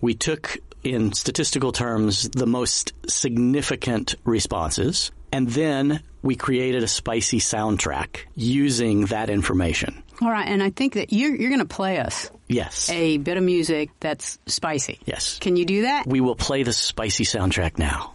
We 0.00 0.14
took 0.14 0.58
in 0.82 1.12
statistical 1.12 1.72
terms 1.72 2.28
the 2.30 2.46
most 2.46 2.94
significant 3.06 4.14
responses 4.24 5.10
and 5.32 5.48
then 5.48 6.02
we 6.22 6.34
created 6.36 6.82
a 6.82 6.88
spicy 6.88 7.38
soundtrack 7.38 8.20
using 8.34 9.06
that 9.06 9.30
information. 9.30 10.02
All 10.20 10.30
right, 10.30 10.46
and 10.46 10.62
I 10.62 10.70
think 10.70 10.94
that 10.94 11.12
you're 11.12 11.34
you're 11.34 11.48
going 11.50 11.60
to 11.60 11.74
play 11.74 11.98
us 11.98 12.30
Yes. 12.48 12.90
a 12.90 13.16
bit 13.18 13.36
of 13.36 13.42
music 13.44 13.90
that's 14.00 14.38
spicy. 14.46 14.98
Yes. 15.06 15.38
Can 15.38 15.56
you 15.56 15.64
do 15.64 15.82
that? 15.82 16.06
We 16.06 16.20
will 16.20 16.34
play 16.34 16.62
the 16.62 16.72
spicy 16.72 17.24
soundtrack 17.24 17.78
now. 17.78 18.14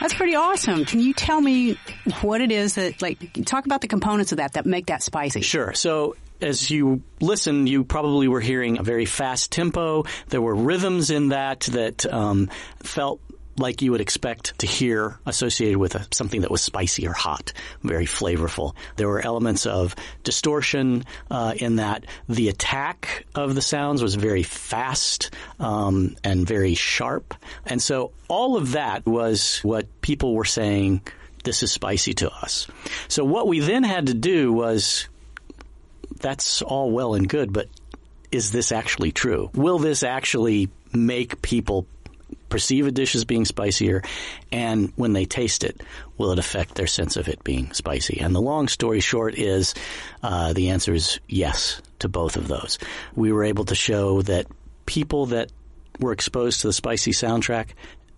That's 0.00 0.14
pretty 0.14 0.36
awesome. 0.36 0.84
Can 0.84 1.00
you 1.00 1.12
tell 1.12 1.40
me 1.40 1.76
what 2.20 2.40
it 2.40 2.52
is 2.52 2.76
that 2.76 3.02
like 3.02 3.44
talk 3.44 3.66
about 3.66 3.80
the 3.80 3.88
components 3.88 4.30
of 4.30 4.38
that 4.38 4.52
that 4.52 4.64
make 4.64 4.86
that 4.86 5.02
spicy? 5.02 5.40
Sure. 5.40 5.72
So 5.74 6.14
as 6.40 6.70
you 6.70 7.02
listen, 7.20 7.66
you 7.66 7.82
probably 7.84 8.28
were 8.28 8.40
hearing 8.40 8.78
a 8.78 8.82
very 8.82 9.04
fast 9.06 9.50
tempo. 9.50 10.04
There 10.28 10.40
were 10.40 10.54
rhythms 10.54 11.10
in 11.10 11.30
that 11.30 11.60
that 11.72 12.06
um, 12.06 12.50
felt 12.82 13.20
like 13.58 13.82
you 13.82 13.92
would 13.92 14.00
expect 14.00 14.58
to 14.60 14.66
hear 14.66 15.18
associated 15.26 15.78
with 15.78 15.94
a, 15.94 16.06
something 16.12 16.42
that 16.42 16.50
was 16.50 16.62
spicy 16.62 17.06
or 17.06 17.12
hot, 17.12 17.52
very 17.82 18.06
flavorful. 18.06 18.74
There 18.96 19.08
were 19.08 19.20
elements 19.20 19.66
of 19.66 19.94
distortion 20.22 21.04
uh, 21.30 21.54
in 21.56 21.76
that 21.76 22.06
the 22.28 22.48
attack 22.48 23.26
of 23.34 23.54
the 23.54 23.62
sounds 23.62 24.02
was 24.02 24.14
very 24.14 24.42
fast 24.42 25.34
um, 25.58 26.16
and 26.22 26.46
very 26.46 26.74
sharp, 26.74 27.34
and 27.64 27.80
so 27.80 28.12
all 28.28 28.56
of 28.56 28.72
that 28.72 29.06
was 29.06 29.60
what 29.62 30.00
people 30.00 30.34
were 30.34 30.44
saying. 30.44 31.02
This 31.44 31.62
is 31.62 31.70
spicy 31.70 32.14
to 32.14 32.30
us. 32.30 32.66
So 33.06 33.24
what 33.24 33.46
we 33.46 33.60
then 33.60 33.84
had 33.84 34.08
to 34.08 34.14
do 34.14 34.52
was 34.52 35.08
that's 36.18 36.60
all 36.60 36.90
well 36.90 37.14
and 37.14 37.28
good, 37.28 37.52
but 37.52 37.68
is 38.32 38.50
this 38.50 38.72
actually 38.72 39.12
true? 39.12 39.50
Will 39.54 39.78
this 39.78 40.02
actually 40.02 40.68
make 40.92 41.42
people 41.42 41.86
perceive 42.48 42.86
a 42.86 42.90
dish 42.90 43.14
as 43.14 43.24
being 43.24 43.44
spicier? 43.44 44.04
And 44.52 44.92
when 44.96 45.12
they 45.12 45.24
taste 45.24 45.64
it, 45.64 45.82
will 46.18 46.32
it 46.32 46.38
affect 46.38 46.74
their 46.74 46.86
sense 46.86 47.16
of 47.16 47.28
it 47.28 47.42
being 47.44 47.72
spicy? 47.72 48.20
And 48.20 48.34
the 48.34 48.40
long 48.40 48.68
story 48.68 49.00
short 49.00 49.34
is 49.34 49.74
uh, 50.22 50.52
the 50.52 50.70
answer 50.70 50.94
is 50.94 51.20
yes 51.28 51.80
to 52.00 52.08
both 52.08 52.36
of 52.36 52.48
those. 52.48 52.78
We 53.14 53.32
were 53.32 53.44
able 53.44 53.64
to 53.66 53.74
show 53.74 54.22
that 54.22 54.46
people 54.86 55.26
that 55.26 55.50
were 56.00 56.12
exposed 56.12 56.60
to 56.60 56.68
the 56.68 56.72
spicy 56.72 57.12
soundtrack, 57.12 57.68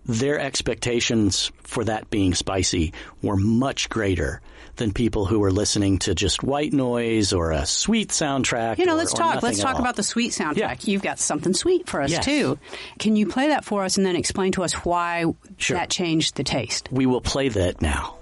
their 0.05 0.39
expectations 0.39 1.51
for 1.63 1.83
that 1.83 2.09
being 2.09 2.33
spicy 2.33 2.93
were 3.21 3.35
much 3.37 3.89
greater 3.89 4.41
than 4.79 4.91
people 4.91 5.25
who 5.25 5.39
were 5.39 5.51
listening 5.51 5.99
to 5.99 6.15
just 6.15 6.41
white 6.43 6.73
noise 6.73 7.31
or 7.31 7.51
a 7.51 7.65
sweet 7.65 8.09
soundtrack. 8.09 8.79
You 8.79 8.85
know, 8.85 8.95
or- 8.95 8.97
let's 8.97 9.13
talk. 9.13 9.43
Let's 9.43 9.59
talk 9.59 9.75
all. 9.75 9.81
about 9.81 9.95
the 9.95 10.03
sweet 10.03 10.31
soundtrack. 10.31 10.57
Yeah. 10.57 10.75
You've 10.81 11.01
got 11.03 11.19
something 11.19 11.53
sweet 11.53 11.87
for 11.87 12.01
us 12.01 12.09
Yes. 12.11 12.25
too. 12.25 12.57
Can 12.97 13.15
you 13.15 13.27
play 13.27 13.49
that 13.49 13.63
for 13.63 13.83
us 13.83 13.97
and 13.97 14.05
then 14.05 14.15
explain 14.15 14.51
to 14.53 14.63
us 14.63 14.73
why 14.73 15.25
Sure. 15.57 15.77
that 15.77 15.89
changed 15.89 16.35
the 16.35 16.43
taste? 16.43 16.89
We 16.91 17.05
will 17.05 17.21
play 17.21 17.49
that 17.49 17.81
now. 17.81 18.15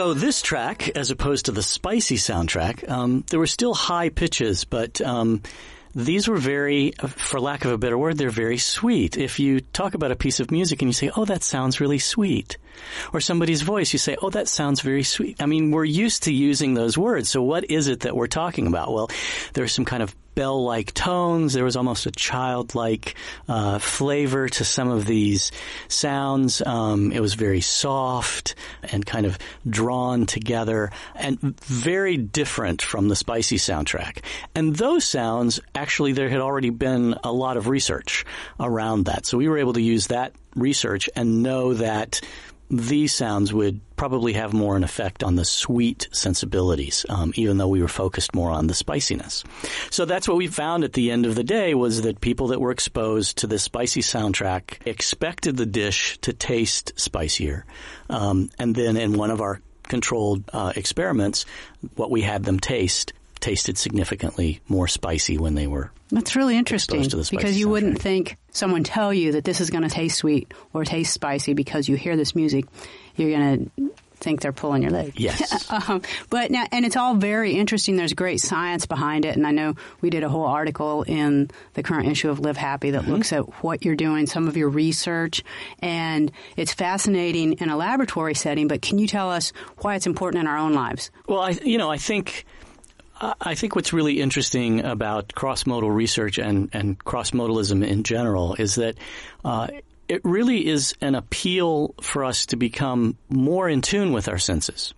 So 0.00 0.14
this 0.14 0.40
track, 0.40 0.88
as 0.96 1.10
opposed 1.10 1.44
to 1.44 1.52
the 1.52 1.62
spicy 1.62 2.16
soundtrack, 2.16 2.88
um, 2.88 3.22
there 3.28 3.38
were 3.38 3.46
still 3.46 3.74
high 3.74 4.08
pitches, 4.08 4.64
but 4.64 4.98
um, 5.02 5.42
these 5.94 6.26
were 6.26 6.38
very, 6.38 6.92
for 6.92 7.38
lack 7.38 7.66
of 7.66 7.72
a 7.72 7.76
better 7.76 7.98
word, 7.98 8.16
they're 8.16 8.30
very 8.30 8.56
sweet. 8.56 9.18
If 9.18 9.38
you 9.38 9.60
talk 9.60 9.92
about 9.92 10.10
a 10.10 10.16
piece 10.16 10.40
of 10.40 10.50
music 10.50 10.80
and 10.80 10.88
you 10.88 10.94
say, 10.94 11.10
"Oh, 11.14 11.26
that 11.26 11.42
sounds 11.42 11.82
really 11.82 11.98
sweet," 11.98 12.56
or 13.12 13.20
somebody's 13.20 13.62
voice, 13.62 13.92
you 13.92 13.98
say, 13.98 14.16
"Oh, 14.20 14.30
that 14.30 14.48
sounds 14.48 14.80
very 14.80 15.02
sweet." 15.02 15.42
I 15.42 15.46
mean, 15.46 15.70
we're 15.70 15.84
used 15.84 16.24
to 16.24 16.32
using 16.32 16.74
those 16.74 16.96
words. 16.96 17.28
So 17.28 17.42
what 17.42 17.70
is 17.70 17.88
it 17.88 18.00
that 18.00 18.16
we're 18.16 18.26
talking 18.26 18.66
about? 18.66 18.92
Well, 18.92 19.10
there's 19.54 19.72
some 19.72 19.84
kind 19.84 20.02
of 20.02 20.14
bell-like 20.34 20.94
tones. 20.94 21.52
There 21.52 21.64
was 21.64 21.76
almost 21.76 22.06
a 22.06 22.10
childlike 22.10 23.14
uh, 23.48 23.78
flavor 23.78 24.48
to 24.48 24.64
some 24.64 24.88
of 24.88 25.04
these 25.04 25.52
sounds. 25.88 26.62
Um, 26.64 27.12
it 27.12 27.20
was 27.20 27.34
very 27.34 27.60
soft 27.60 28.54
and 28.82 29.04
kind 29.04 29.26
of 29.26 29.38
drawn 29.68 30.26
together, 30.26 30.92
and 31.14 31.38
very 31.60 32.16
different 32.16 32.80
from 32.80 33.08
the 33.08 33.16
Spicy 33.16 33.56
soundtrack. 33.56 34.24
And 34.54 34.74
those 34.74 35.04
sounds, 35.04 35.60
actually, 35.74 36.12
there 36.12 36.28
had 36.28 36.40
already 36.40 36.70
been 36.70 37.16
a 37.24 37.32
lot 37.32 37.56
of 37.56 37.68
research 37.68 38.24
around 38.58 39.06
that, 39.06 39.26
so 39.26 39.36
we 39.36 39.48
were 39.48 39.58
able 39.58 39.74
to 39.74 39.82
use 39.82 40.06
that 40.06 40.32
research 40.54 41.08
and 41.16 41.42
know 41.42 41.74
that 41.74 42.20
these 42.70 43.12
sounds 43.12 43.52
would 43.52 43.80
probably 43.96 44.34
have 44.34 44.52
more 44.52 44.76
an 44.76 44.84
effect 44.84 45.24
on 45.24 45.34
the 45.34 45.44
sweet 45.44 46.08
sensibilities, 46.12 47.04
um, 47.08 47.32
even 47.34 47.58
though 47.58 47.68
we 47.68 47.82
were 47.82 47.88
focused 47.88 48.32
more 48.32 48.50
on 48.50 48.68
the 48.68 48.74
spiciness. 48.74 49.42
So 49.90 50.04
that's 50.04 50.28
what 50.28 50.36
we 50.36 50.46
found 50.46 50.84
at 50.84 50.92
the 50.92 51.10
end 51.10 51.26
of 51.26 51.34
the 51.34 51.42
day 51.42 51.74
was 51.74 52.02
that 52.02 52.20
people 52.20 52.48
that 52.48 52.60
were 52.60 52.70
exposed 52.70 53.38
to 53.38 53.48
the 53.48 53.58
spicy 53.58 54.02
soundtrack 54.02 54.86
expected 54.86 55.56
the 55.56 55.66
dish 55.66 56.18
to 56.18 56.32
taste 56.32 56.92
spicier. 56.96 57.64
Um, 58.08 58.50
and 58.58 58.74
then 58.74 58.96
in 58.96 59.14
one 59.14 59.32
of 59.32 59.40
our 59.40 59.60
controlled 59.82 60.44
uh, 60.52 60.72
experiments, 60.76 61.46
what 61.96 62.10
we 62.10 62.22
had 62.22 62.44
them 62.44 62.60
taste 62.60 63.12
tasted 63.40 63.78
significantly 63.78 64.60
more 64.68 64.88
spicy 64.88 65.38
when 65.38 65.54
they 65.54 65.66
were 65.66 65.90
that's 66.12 66.34
really 66.34 66.56
interesting 66.56 67.06
because 67.30 67.58
you 67.58 67.68
wouldn't 67.68 68.00
think 68.00 68.36
someone 68.50 68.82
tell 68.82 69.14
you 69.14 69.32
that 69.32 69.44
this 69.44 69.60
is 69.60 69.70
going 69.70 69.84
to 69.84 69.88
taste 69.88 70.18
sweet 70.18 70.52
or 70.72 70.84
taste 70.84 71.12
spicy 71.12 71.54
because 71.54 71.88
you 71.88 71.96
hear 71.96 72.16
this 72.16 72.34
music. 72.34 72.64
You're 73.14 73.30
going 73.30 73.70
to 73.76 73.92
think 74.16 74.40
they're 74.40 74.52
pulling 74.52 74.82
your 74.82 74.90
leg. 74.90 75.18
Yes. 75.18 75.70
um, 75.88 76.02
but 76.28 76.50
now, 76.50 76.66
and 76.72 76.84
it's 76.84 76.96
all 76.96 77.14
very 77.14 77.52
interesting. 77.52 77.96
There's 77.96 78.12
great 78.12 78.40
science 78.40 78.86
behind 78.86 79.24
it, 79.24 79.36
and 79.36 79.46
I 79.46 79.52
know 79.52 79.74
we 80.00 80.10
did 80.10 80.24
a 80.24 80.28
whole 80.28 80.44
article 80.44 81.04
in 81.04 81.50
the 81.74 81.82
current 81.82 82.08
issue 82.08 82.28
of 82.28 82.40
Live 82.40 82.56
Happy 82.56 82.90
that 82.90 83.02
mm-hmm. 83.02 83.12
looks 83.12 83.32
at 83.32 83.42
what 83.62 83.84
you're 83.84 83.96
doing, 83.96 84.26
some 84.26 84.48
of 84.48 84.56
your 84.56 84.68
research, 84.68 85.44
and 85.78 86.30
it's 86.56 86.74
fascinating 86.74 87.54
in 87.54 87.70
a 87.70 87.76
laboratory 87.76 88.34
setting. 88.34 88.68
But 88.68 88.82
can 88.82 88.98
you 88.98 89.06
tell 89.06 89.30
us 89.30 89.52
why 89.78 89.94
it's 89.94 90.06
important 90.06 90.42
in 90.42 90.48
our 90.48 90.58
own 90.58 90.74
lives? 90.74 91.10
Well, 91.26 91.40
I, 91.40 91.50
you 91.50 91.78
know, 91.78 91.90
I 91.90 91.98
think 91.98 92.44
I 93.20 93.54
think 93.54 93.76
what's 93.76 93.92
really 93.92 94.20
interesting 94.20 94.84
about 94.84 95.34
cross-modal 95.34 95.90
research 95.90 96.38
and, 96.38 96.70
and 96.72 96.98
cross-modalism 96.98 97.86
in 97.86 98.02
general 98.02 98.54
is 98.54 98.76
that 98.76 98.96
uh, 99.44 99.68
it 100.08 100.22
really 100.24 100.66
is 100.66 100.94
an 101.00 101.14
appeal 101.14 101.94
for 102.00 102.24
us 102.24 102.46
to 102.46 102.56
become 102.56 103.16
more 103.28 103.68
in 103.68 103.82
tune 103.82 104.12
with 104.12 104.28
our 104.28 104.38
senses. 104.38 104.94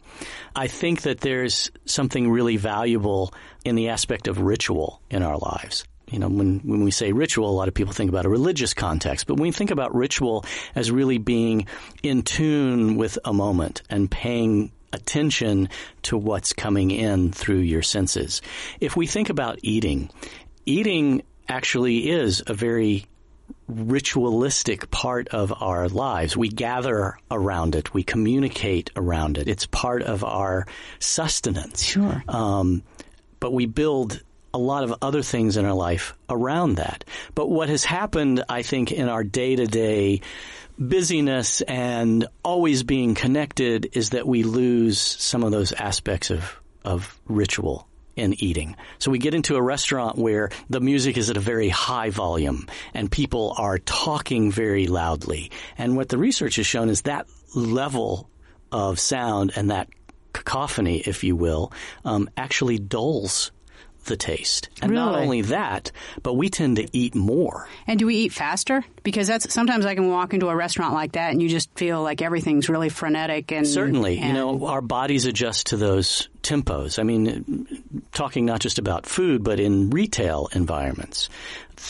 I 0.55 0.69
think 0.69 1.03
that 1.03 1.21
there's 1.21 1.71
something 1.85 2.31
really 2.31 2.57
valuable 2.57 3.35
in 3.65 3.75
the 3.75 3.89
aspect 3.89 4.29
of 4.29 4.41
ritual 4.41 5.03
in 5.11 5.23
our 5.23 5.37
lives. 5.37 5.85
You 6.11 6.19
know, 6.19 6.29
when, 6.29 6.61
when 6.61 6.85
we 6.85 6.91
say 6.91 7.13
ritual, 7.13 7.49
a 7.49 7.53
lot 7.53 7.69
of 7.69 7.75
people 7.75 7.93
think 7.93 8.09
about 8.09 8.27
a 8.27 8.29
religious 8.29 8.73
context, 8.73 9.27
but 9.27 9.35
when 9.35 9.49
we 9.49 9.53
think 9.53 9.71
about 9.71 9.95
ritual 9.95 10.45
as 10.75 10.91
really 10.91 11.19
being 11.19 11.67
in 12.03 12.23
tune 12.23 12.97
with 12.97 13.19
a 13.25 13.33
moment 13.33 13.83
and 13.91 14.11
paying 14.11 14.73
attention 14.93 15.69
to 16.03 16.17
what's 16.17 16.53
coming 16.53 16.91
in 16.91 17.33
through 17.33 17.59
your 17.59 17.83
senses. 17.83 18.43
If 18.81 18.97
we 18.97 19.07
think 19.07 19.31
about 19.31 19.59
eating, 19.63 20.11
eating 20.67 21.23
actually 21.49 22.11
is 22.11 22.43
a 22.47 22.55
very 22.55 23.07
ritualistic 23.69 24.91
part 24.91 25.29
of 25.29 25.53
our 25.63 25.89
lives. 25.89 26.37
We 26.37 26.49
gather 26.49 27.17
around 27.31 27.75
it. 27.75 27.95
We 27.95 28.03
communicate 28.03 28.91
around 28.97 29.39
it. 29.39 29.49
It's 29.49 29.67
part 29.67 30.03
of 30.03 30.25
our 30.25 30.67
sustenance. 30.99 31.83
Sure. 31.83 32.23
Um, 32.29 32.83
but 33.41 33.53
we 33.53 33.67
build 33.67 34.23
a 34.55 34.59
lot 34.59 34.85
of 34.85 34.95
other 35.01 35.23
things 35.23 35.57
in 35.57 35.65
our 35.65 35.75
life 35.75 36.15
around 36.29 36.77
that. 36.77 37.05
But 37.35 37.49
what 37.49 37.69
has 37.69 37.85
happened, 37.85 38.45
I 38.49 38.63
think, 38.63 38.93
in 38.93 39.09
our 39.09 39.25
day 39.25 39.57
to 39.57 39.67
day 39.67 40.21
busyness 40.79 41.61
and 41.63 42.27
always 42.45 42.83
being 42.83 43.15
connected 43.15 43.91
is 43.93 44.11
that 44.11 44.27
we 44.27 44.43
lose 44.43 45.01
some 45.01 45.43
of 45.43 45.53
those 45.53 45.73
aspects 45.73 46.31
of, 46.31 46.61
of 46.85 47.21
ritual 47.27 47.87
in 48.17 48.35
eating. 48.43 48.77
So 48.99 49.11
we 49.11 49.19
get 49.19 49.35
into 49.35 49.57
a 49.57 49.63
restaurant 49.63 50.19
where 50.19 50.51
the 50.69 50.81
music 50.81 51.17
is 51.17 51.31
at 51.31 51.37
a 51.37 51.41
very 51.41 51.69
high 51.69 52.11
volume 52.11 52.69
and 52.93 53.11
people 53.11 53.55
are 53.57 53.79
talking 53.79 54.51
very 54.51 54.87
loudly. 54.87 55.51
And 55.79 55.97
what 55.97 56.09
the 56.09 56.19
research 56.19 56.57
has 56.57 56.67
shown 56.67 56.89
is 56.89 57.03
that 57.03 57.27
level 57.55 58.29
of 58.71 58.99
sound 58.99 59.53
and 59.57 59.71
that 59.71 59.89
cacophony, 60.33 60.99
if 60.99 61.25
you 61.25 61.37
will, 61.37 61.73
um, 62.05 62.29
actually 62.37 62.79
dulls 62.79 63.51
the 64.05 64.17
taste. 64.17 64.69
And 64.81 64.91
really? 64.91 65.05
not 65.05 65.19
only 65.19 65.43
that, 65.43 65.93
but 66.23 66.35
we 66.35 66.49
tend 66.49 66.77
to 66.77 66.89
eat 66.93 67.15
more. 67.15 67.69
And 67.87 67.99
do 67.99 68.07
we 68.07 68.17
eat 68.17 68.33
faster? 68.33 68.85
Because 69.03 69.27
that's 69.27 69.53
sometimes 69.53 69.87
I 69.87 69.95
can 69.95 70.09
walk 70.09 70.35
into 70.35 70.49
a 70.49 70.57
restaurant 70.57 70.95
like 70.95 71.13
that 71.13 71.33
and 71.33 71.43
you 71.43 71.49
just 71.49 71.71
feel 71.77 72.03
like 72.03 72.23
everything's 72.23 72.69
really 72.69 72.89
frenetic 72.89 73.53
and 73.53 73.67
certainly, 73.67 74.19
and 74.19 74.29
you 74.29 74.35
know, 74.35 74.67
our 74.67 74.81
bodies 74.81 75.27
adjust 75.27 75.69
to 75.69 75.77
those 75.77 76.29
tempos. 76.43 76.99
I 76.99 77.03
mean, 77.03 78.03
talking 78.13 78.45
not 78.45 78.61
just 78.61 78.79
about 78.79 79.07
food, 79.07 79.43
but 79.45 79.61
in 79.61 79.91
retail 79.91 80.49
environments 80.53 81.29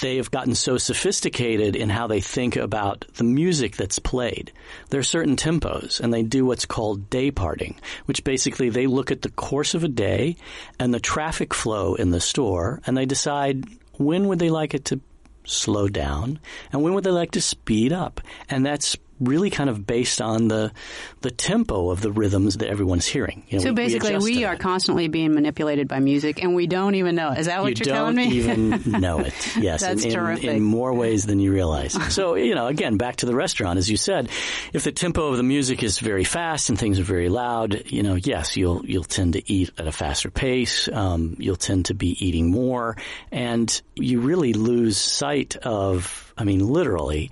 they 0.01 0.17
have 0.17 0.31
gotten 0.31 0.55
so 0.55 0.79
sophisticated 0.79 1.77
in 1.77 1.91
how 1.91 2.07
they 2.07 2.21
think 2.21 2.57
about 2.57 3.05
the 3.15 3.25
music 3.25 3.77
that's 3.77 3.99
played. 3.99 4.53
There 4.91 5.01
are 5.01 5.05
certain 5.05 5.37
tempos, 5.37 6.01
and 6.01 6.13
they 6.13 6.23
do 6.23 6.45
what's 6.45 6.65
called 6.65 7.11
day 7.11 7.31
parting, 7.31 7.79
which 8.07 8.25
basically 8.25 8.71
they 8.71 8.87
look 8.87 9.11
at 9.11 9.23
the 9.23 9.31
course 9.31 9.75
of 9.75 9.85
a 9.85 9.89
day 9.89 10.37
and 10.79 10.93
the 10.93 11.01
traffic 11.01 11.53
flow 11.53 11.95
in 11.95 12.11
the 12.11 12.21
store, 12.21 12.81
and 12.87 12.97
they 12.97 13.07
decide 13.07 13.65
when 13.99 14.29
would 14.29 14.39
they 14.39 14.51
like 14.51 14.75
it 14.75 14.87
to 14.87 15.01
slow 15.45 15.89
down 15.89 16.39
and 16.73 16.83
when 16.83 16.95
would 16.95 17.05
they 17.05 17.11
like 17.11 17.33
to 17.33 17.41
speed 17.41 17.93
up. 17.93 18.21
And 18.49 18.65
that's 18.65 18.97
really 19.23 19.51
kind 19.51 19.71
of 19.71 19.87
based 19.87 20.21
on 20.21 20.49
the 20.49 20.73
the 21.21 21.31
tempo 21.31 21.91
of 21.91 22.01
the 22.01 22.11
rhythms 22.11 22.59
that 22.59 22.69
everyone's 22.69 23.07
hearing. 23.07 23.45
You 23.49 23.59
know, 23.59 23.65
so 23.65 23.71
we, 23.71 23.75
basically, 23.75 24.17
we, 24.19 24.37
we 24.39 24.45
are 24.45 24.57
constantly 24.57 25.09
being 25.09 25.35
manipulated 25.35 25.89
by 25.89 26.01
music, 26.01 26.43
and 26.43 26.55
we 26.55 26.67
don't 26.67 26.95
even 26.95 27.15
know. 27.15 27.31
Is 27.31 27.47
that 27.47 27.63
what 27.63 27.79
you 27.79 27.91
are 27.91 27.95
telling 27.95 28.17
me? 28.17 28.29
You 28.29 28.47
don't 28.47 28.75
even 28.75 28.93
know 29.01 29.21
it. 29.21 29.57
Yes, 29.57 29.83
that's 29.83 30.05
in, 30.05 30.13
terrific. 30.13 30.45
In, 30.45 30.57
in 30.57 30.63
more 30.63 30.93
ways 30.93 31.27
than 31.27 31.41
you 31.41 31.53
realize. 31.53 31.93
so 32.15 32.35
you 32.35 32.55
know, 32.55 32.67
again, 32.67 32.97
back 32.97 33.17
to 33.17 33.27
the 33.27 33.35
restaurant, 33.35 33.79
as 33.79 33.91
you 33.91 33.97
said, 33.97 34.29
if 34.73 34.85
the 34.85 34.93
tempo 34.93 35.29
of 35.29 35.37
the 35.37 35.43
music 35.43 35.83
is 35.83 35.99
very 35.99 36.25
fast 36.25 36.69
and 36.69 36.79
things 36.79 36.99
are 36.99 37.05
very 37.05 37.29
loud, 37.29 37.83
you 37.87 38.03
know, 38.03 38.15
yes, 38.15 38.57
you'll 38.57 38.85
you'll 38.85 39.05
tend 39.05 39.35
to 39.35 39.53
eat 39.53 39.71
at 39.79 39.87
a 39.87 39.93
faster 39.93 40.31
pace. 40.31 40.89
Um, 40.93 41.37
you'll 41.39 41.57
tend 41.57 41.87
to 41.87 41.95
be 41.95 42.17
eating 42.25 42.51
more, 42.51 42.97
and 43.31 43.83
you 43.95 44.21
really 44.21 44.53
lose 44.53 44.97
sight 44.97 45.57
of, 45.57 46.33
I 46.37 46.45
mean, 46.45 46.61
literally, 46.61 47.31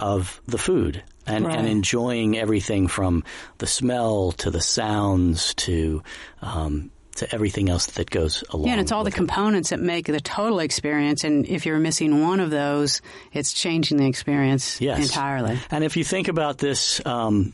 of 0.00 0.40
the 0.46 0.58
food 0.58 1.02
and, 1.26 1.46
right. 1.46 1.58
and 1.58 1.68
enjoying 1.68 2.36
everything 2.36 2.88
from 2.88 3.24
the 3.58 3.66
smell 3.66 4.32
to 4.32 4.50
the 4.50 4.60
sounds 4.60 5.54
to 5.54 6.02
um, 6.40 6.90
to 7.16 7.34
everything 7.34 7.68
else 7.68 7.86
that 7.86 8.10
goes 8.10 8.42
along. 8.50 8.66
Yeah, 8.66 8.72
and 8.72 8.80
it's 8.80 8.92
all 8.92 9.04
the 9.04 9.10
it. 9.10 9.14
components 9.14 9.70
that 9.70 9.80
make 9.80 10.06
the 10.06 10.20
total 10.20 10.60
experience. 10.60 11.24
And 11.24 11.46
if 11.46 11.66
you're 11.66 11.78
missing 11.78 12.22
one 12.22 12.40
of 12.40 12.50
those, 12.50 13.02
it's 13.32 13.52
changing 13.52 13.98
the 13.98 14.06
experience 14.06 14.80
yes. 14.80 15.02
entirely. 15.02 15.58
And 15.70 15.84
if 15.84 15.96
you 15.96 16.04
think 16.04 16.28
about 16.28 16.58
this, 16.58 17.04
um, 17.06 17.52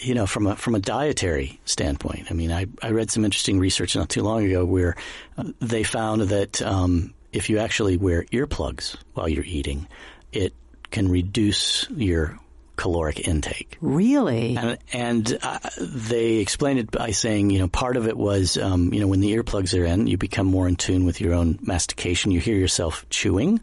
you 0.00 0.14
know, 0.14 0.26
from 0.26 0.46
a 0.46 0.56
from 0.56 0.74
a 0.74 0.78
dietary 0.78 1.60
standpoint, 1.64 2.30
I 2.30 2.34
mean, 2.34 2.52
I, 2.52 2.66
I 2.82 2.90
read 2.90 3.10
some 3.10 3.24
interesting 3.24 3.58
research 3.58 3.96
not 3.96 4.08
too 4.08 4.22
long 4.22 4.44
ago 4.44 4.64
where 4.64 4.96
uh, 5.36 5.44
they 5.60 5.82
found 5.82 6.22
that 6.22 6.62
um, 6.62 7.12
if 7.32 7.50
you 7.50 7.58
actually 7.58 7.96
wear 7.96 8.24
earplugs 8.32 8.96
while 9.14 9.28
you're 9.28 9.44
eating, 9.44 9.86
it 10.32 10.54
can 10.90 11.08
reduce 11.08 11.88
your 11.90 12.38
caloric 12.78 13.26
intake. 13.28 13.76
Really? 13.82 14.56
And, 14.56 14.78
and 14.92 15.38
uh, 15.42 15.58
they 15.78 16.36
explained 16.36 16.78
it 16.78 16.90
by 16.90 17.10
saying, 17.10 17.50
you 17.50 17.58
know, 17.58 17.68
part 17.68 17.98
of 17.98 18.06
it 18.06 18.16
was, 18.16 18.56
um, 18.56 18.94
you 18.94 19.00
know, 19.00 19.08
when 19.08 19.20
the 19.20 19.34
earplugs 19.34 19.78
are 19.78 19.84
in, 19.84 20.06
you 20.06 20.16
become 20.16 20.46
more 20.46 20.66
in 20.66 20.76
tune 20.76 21.04
with 21.04 21.20
your 21.20 21.34
own 21.34 21.58
mastication. 21.60 22.30
You 22.30 22.40
hear 22.40 22.56
yourself 22.56 23.04
chewing. 23.10 23.58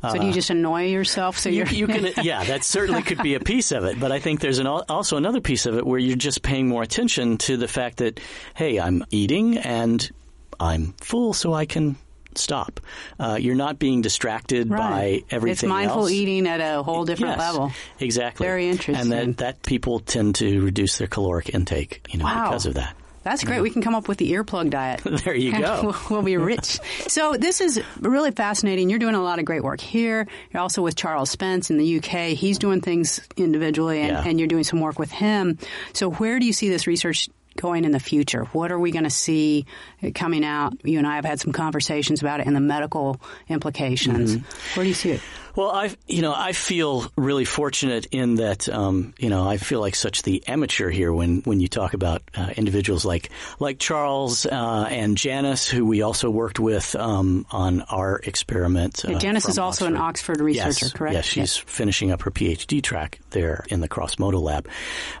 So 0.00 0.08
uh, 0.08 0.12
do 0.14 0.26
you 0.26 0.32
just 0.32 0.50
annoy 0.50 0.86
yourself? 0.86 1.38
So 1.38 1.50
you, 1.50 1.64
you're 1.66 1.66
you 1.66 1.86
can, 1.86 2.12
yeah, 2.24 2.42
that 2.44 2.64
certainly 2.64 3.02
could 3.02 3.22
be 3.22 3.34
a 3.34 3.40
piece 3.40 3.70
of 3.70 3.84
it. 3.84 4.00
But 4.00 4.10
I 4.10 4.18
think 4.18 4.40
there's 4.40 4.58
an, 4.58 4.66
also 4.66 5.16
another 5.18 5.42
piece 5.42 5.66
of 5.66 5.76
it 5.76 5.86
where 5.86 5.98
you're 5.98 6.16
just 6.16 6.42
paying 6.42 6.66
more 6.66 6.82
attention 6.82 7.36
to 7.38 7.56
the 7.58 7.68
fact 7.68 7.98
that, 7.98 8.18
hey, 8.54 8.80
I'm 8.80 9.04
eating 9.10 9.58
and 9.58 10.10
I'm 10.58 10.94
full, 11.00 11.34
so 11.34 11.52
I 11.52 11.66
can 11.66 11.96
stop. 12.38 12.80
Uh, 13.18 13.36
you're 13.40 13.54
not 13.54 13.78
being 13.78 14.02
distracted 14.02 14.70
right. 14.70 15.22
by 15.22 15.34
everything. 15.34 15.52
It's 15.52 15.62
mindful 15.62 16.02
else. 16.02 16.10
eating 16.10 16.46
at 16.46 16.60
a 16.60 16.82
whole 16.82 17.04
different 17.04 17.36
yes, 17.36 17.38
level. 17.38 17.72
Exactly. 17.98 18.46
Very 18.46 18.68
interesting. 18.68 19.12
And 19.12 19.12
that, 19.12 19.36
that 19.38 19.62
people 19.62 20.00
tend 20.00 20.36
to 20.36 20.60
reduce 20.60 20.98
their 20.98 21.08
caloric 21.08 21.54
intake, 21.54 22.06
you 22.10 22.18
know, 22.18 22.24
wow. 22.24 22.50
because 22.50 22.66
of 22.66 22.74
that. 22.74 22.96
That's 23.24 23.42
great. 23.42 23.62
We 23.62 23.70
can 23.70 23.80
come 23.80 23.94
up 23.94 24.06
with 24.06 24.18
the 24.18 24.32
earplug 24.32 24.68
diet. 24.68 25.00
there 25.24 25.34
you 25.34 25.58
go. 25.58 25.94
we'll 26.10 26.22
be 26.22 26.36
rich. 26.36 26.78
so 27.08 27.36
this 27.36 27.62
is 27.62 27.82
really 27.98 28.30
fascinating. 28.30 28.90
You're 28.90 28.98
doing 28.98 29.14
a 29.14 29.22
lot 29.22 29.38
of 29.38 29.46
great 29.46 29.64
work 29.64 29.80
here. 29.80 30.28
You're 30.52 30.62
also 30.62 30.82
with 30.82 30.94
Charles 30.94 31.30
Spence 31.30 31.70
in 31.70 31.78
the 31.78 31.98
UK. 31.98 32.36
He's 32.36 32.58
doing 32.58 32.82
things 32.82 33.26
individually, 33.36 34.02
and, 34.02 34.12
yeah. 34.12 34.24
and 34.26 34.38
you're 34.38 34.48
doing 34.48 34.64
some 34.64 34.80
work 34.80 34.98
with 34.98 35.10
him. 35.10 35.58
So 35.94 36.10
where 36.10 36.38
do 36.38 36.44
you 36.44 36.52
see 36.52 36.68
this 36.68 36.86
research 36.86 37.30
going 37.56 37.84
in 37.84 37.92
the 37.92 38.00
future? 38.00 38.44
What 38.46 38.72
are 38.72 38.78
we 38.78 38.90
going 38.90 39.04
to 39.04 39.10
see 39.10 39.66
coming 40.14 40.44
out? 40.44 40.74
You 40.84 40.98
and 40.98 41.06
I 41.06 41.16
have 41.16 41.24
had 41.24 41.40
some 41.40 41.52
conversations 41.52 42.20
about 42.20 42.40
it 42.40 42.46
and 42.46 42.54
the 42.54 42.60
medical 42.60 43.20
implications. 43.48 44.36
Mm-hmm. 44.36 44.78
Where 44.78 44.84
do 44.84 44.88
you 44.88 44.94
see 44.94 45.10
it? 45.10 45.20
Well, 45.56 45.70
I 45.70 45.94
you 46.06 46.22
know 46.22 46.34
I 46.34 46.52
feel 46.52 47.10
really 47.16 47.44
fortunate 47.44 48.06
in 48.06 48.36
that 48.36 48.68
um, 48.68 49.14
you 49.18 49.30
know 49.30 49.46
I 49.46 49.56
feel 49.56 49.80
like 49.80 49.94
such 49.94 50.22
the 50.22 50.46
amateur 50.48 50.90
here 50.90 51.12
when 51.12 51.42
when 51.42 51.60
you 51.60 51.68
talk 51.68 51.94
about 51.94 52.22
uh, 52.34 52.50
individuals 52.56 53.04
like 53.04 53.30
like 53.60 53.78
Charles 53.78 54.46
uh, 54.46 54.86
and 54.88 55.16
Janice, 55.16 55.68
who 55.68 55.86
we 55.86 56.02
also 56.02 56.28
worked 56.28 56.58
with 56.58 56.96
um, 56.96 57.46
on 57.50 57.82
our 57.82 58.18
experiment. 58.18 59.04
Uh, 59.04 59.18
Janice 59.18 59.48
is 59.48 59.58
also 59.58 59.84
Oxford. 59.84 59.96
an 59.96 60.00
Oxford 60.00 60.40
researcher, 60.40 60.86
yes, 60.86 60.92
correct? 60.92 61.14
Yes, 61.14 61.24
she's 61.24 61.56
yes. 61.56 61.58
finishing 61.58 62.10
up 62.10 62.22
her 62.22 62.30
PhD 62.32 62.82
track 62.82 63.20
there 63.30 63.64
in 63.68 63.80
the 63.80 63.88
Crossmodal 63.88 64.42
lab. 64.42 64.68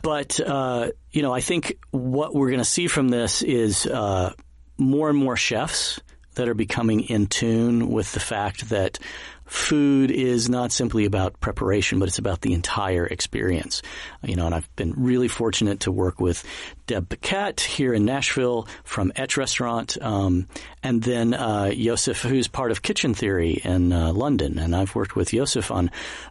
But 0.02 0.40
uh, 0.40 0.90
you 1.12 1.22
know, 1.22 1.32
I 1.32 1.40
think 1.40 1.78
what 1.92 2.34
we're 2.34 2.48
going 2.48 2.58
to 2.58 2.64
see 2.64 2.88
from 2.88 3.08
this 3.08 3.42
is 3.42 3.86
uh, 3.86 4.32
more 4.78 5.08
and 5.10 5.18
more 5.18 5.36
chefs 5.36 6.00
that 6.34 6.48
are 6.48 6.54
becoming 6.54 7.02
in 7.02 7.26
tune 7.26 7.88
with 7.88 8.12
the 8.12 8.20
fact 8.20 8.68
that 8.70 8.98
food 9.46 10.10
is 10.10 10.48
not 10.48 10.72
simply 10.72 11.04
about 11.04 11.40
preparation, 11.40 11.98
but 11.98 12.08
it's 12.08 12.18
about 12.18 12.40
the 12.40 12.52
entire 12.52 13.06
experience. 13.06 13.82
You 14.22 14.36
know, 14.36 14.46
and 14.46 14.54
I've 14.54 14.74
been 14.76 14.94
really 14.96 15.28
fortunate 15.28 15.80
to 15.80 15.92
work 15.92 16.20
with 16.20 16.44
Deb 16.86 17.08
Paquette 17.08 17.60
here 17.60 17.92
in 17.92 18.04
Nashville 18.04 18.68
from 18.84 19.12
Etch 19.16 19.36
Restaurant, 19.36 19.96
um, 20.00 20.46
and 20.82 21.02
then 21.02 21.34
uh, 21.34 21.70
Yosef, 21.74 22.22
who's 22.22 22.48
part 22.48 22.70
of 22.70 22.82
Kitchen 22.82 23.14
Theory 23.14 23.60
in 23.64 23.92
uh, 23.92 24.12
London. 24.12 24.58
And 24.58 24.74
I've 24.74 24.94
worked 24.94 25.16
with 25.16 25.32
Yosef 25.32 25.70
on 25.70 25.90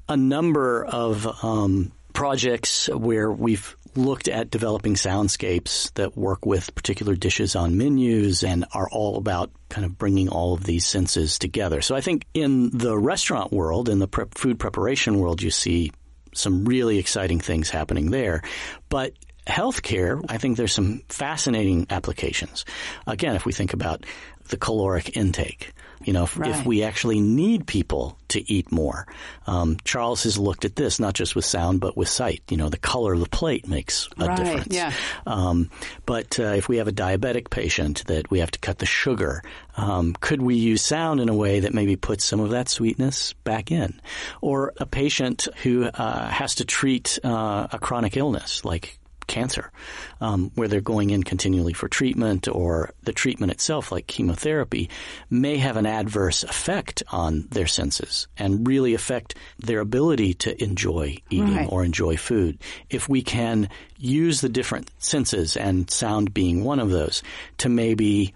a 0.09 0.17
number 0.17 0.83
of 0.83 1.43
um, 1.43 1.91
projects 2.13 2.87
where 2.87 3.31
we've 3.31 3.75
looked 3.97 4.27
at 4.27 4.49
developing 4.49 4.95
soundscapes 4.95 5.93
that 5.93 6.17
work 6.17 6.45
with 6.45 6.73
particular 6.75 7.15
dishes 7.15 7.55
on 7.55 7.77
menus 7.77 8.43
and 8.43 8.65
are 8.73 8.89
all 8.91 9.17
about 9.17 9.51
kind 9.69 9.85
of 9.85 9.97
bringing 9.97 10.29
all 10.29 10.53
of 10.53 10.63
these 10.63 10.85
senses 10.85 11.39
together. 11.39 11.81
So 11.81 11.95
I 11.95 12.01
think 12.01 12.25
in 12.33 12.69
the 12.77 12.97
restaurant 12.97 13.51
world, 13.51 13.89
in 13.89 13.99
the 13.99 14.07
food 14.35 14.59
preparation 14.59 15.19
world, 15.19 15.41
you 15.41 15.51
see 15.51 15.91
some 16.33 16.65
really 16.65 16.97
exciting 16.97 17.39
things 17.39 17.69
happening 17.69 18.11
there. 18.11 18.41
But 18.89 19.13
healthcare, 19.47 20.23
I 20.29 20.37
think 20.37 20.57
there's 20.57 20.73
some 20.73 21.01
fascinating 21.09 21.87
applications. 21.89 22.65
Again, 23.07 23.35
if 23.35 23.45
we 23.45 23.53
think 23.53 23.73
about 23.73 24.05
the 24.49 24.57
caloric 24.57 25.15
intake. 25.15 25.73
You 26.05 26.13
know, 26.13 26.23
if, 26.23 26.37
right. 26.37 26.49
if, 26.49 26.65
we 26.65 26.83
actually 26.83 27.19
need 27.19 27.67
people 27.67 28.17
to 28.29 28.51
eat 28.51 28.71
more. 28.71 29.07
Um, 29.47 29.77
Charles 29.83 30.23
has 30.23 30.37
looked 30.37 30.65
at 30.65 30.75
this 30.75 30.99
not 30.99 31.13
just 31.13 31.35
with 31.35 31.45
sound 31.45 31.79
but 31.79 31.95
with 31.95 32.07
sight. 32.07 32.41
You 32.49 32.57
know, 32.57 32.69
the 32.69 32.77
color 32.77 33.13
of 33.13 33.19
the 33.19 33.29
plate 33.29 33.67
makes 33.67 34.09
a 34.17 34.25
right. 34.25 34.37
difference. 34.37 34.75
Yeah. 34.75 34.93
Um, 35.25 35.69
but 36.05 36.39
uh, 36.39 36.53
if 36.53 36.67
we 36.67 36.77
have 36.77 36.87
a 36.87 36.91
diabetic 36.91 37.49
patient 37.49 38.05
that 38.07 38.29
we 38.31 38.39
have 38.39 38.51
to 38.51 38.59
cut 38.59 38.79
the 38.79 38.85
sugar, 38.85 39.43
um, 39.77 40.15
could 40.19 40.41
we 40.41 40.55
use 40.55 40.81
sound 40.81 41.19
in 41.19 41.29
a 41.29 41.35
way 41.35 41.61
that 41.61 41.73
maybe 41.73 41.95
puts 41.95 42.23
some 42.23 42.39
of 42.39 42.51
that 42.51 42.69
sweetness 42.69 43.33
back 43.43 43.71
in? 43.71 43.99
Or 44.41 44.73
a 44.77 44.85
patient 44.85 45.47
who 45.63 45.85
uh, 45.85 46.27
has 46.29 46.55
to 46.55 46.65
treat 46.65 47.19
uh, 47.23 47.67
a 47.71 47.79
chronic 47.79 48.17
illness 48.17 48.65
like 48.65 48.99
cancer, 49.27 49.71
um, 50.21 50.51
where 50.55 50.67
they're 50.67 50.81
going 50.81 51.09
in 51.09 51.23
continually 51.23 51.73
for 51.73 51.87
treatment 51.87 52.47
or 52.47 52.91
the 53.03 53.13
treatment 53.13 53.51
itself, 53.51 53.91
like 53.91 54.07
chemotherapy, 54.07 54.89
may 55.29 55.57
have 55.57 55.77
an 55.77 55.85
adverse 55.85 56.43
effect 56.43 57.03
on 57.11 57.47
their 57.51 57.67
senses 57.67 58.27
and 58.37 58.67
really 58.67 58.93
affect 58.93 59.35
their 59.59 59.79
ability 59.79 60.33
to 60.33 60.63
enjoy 60.63 61.17
eating 61.29 61.55
right. 61.55 61.69
or 61.71 61.83
enjoy 61.83 62.17
food. 62.17 62.59
If 62.89 63.09
we 63.09 63.21
can 63.21 63.69
use 63.97 64.41
the 64.41 64.49
different 64.49 64.91
senses 64.99 65.55
and 65.57 65.89
sound 65.89 66.33
being 66.33 66.63
one 66.63 66.79
of 66.79 66.89
those 66.89 67.23
to 67.59 67.69
maybe 67.69 68.33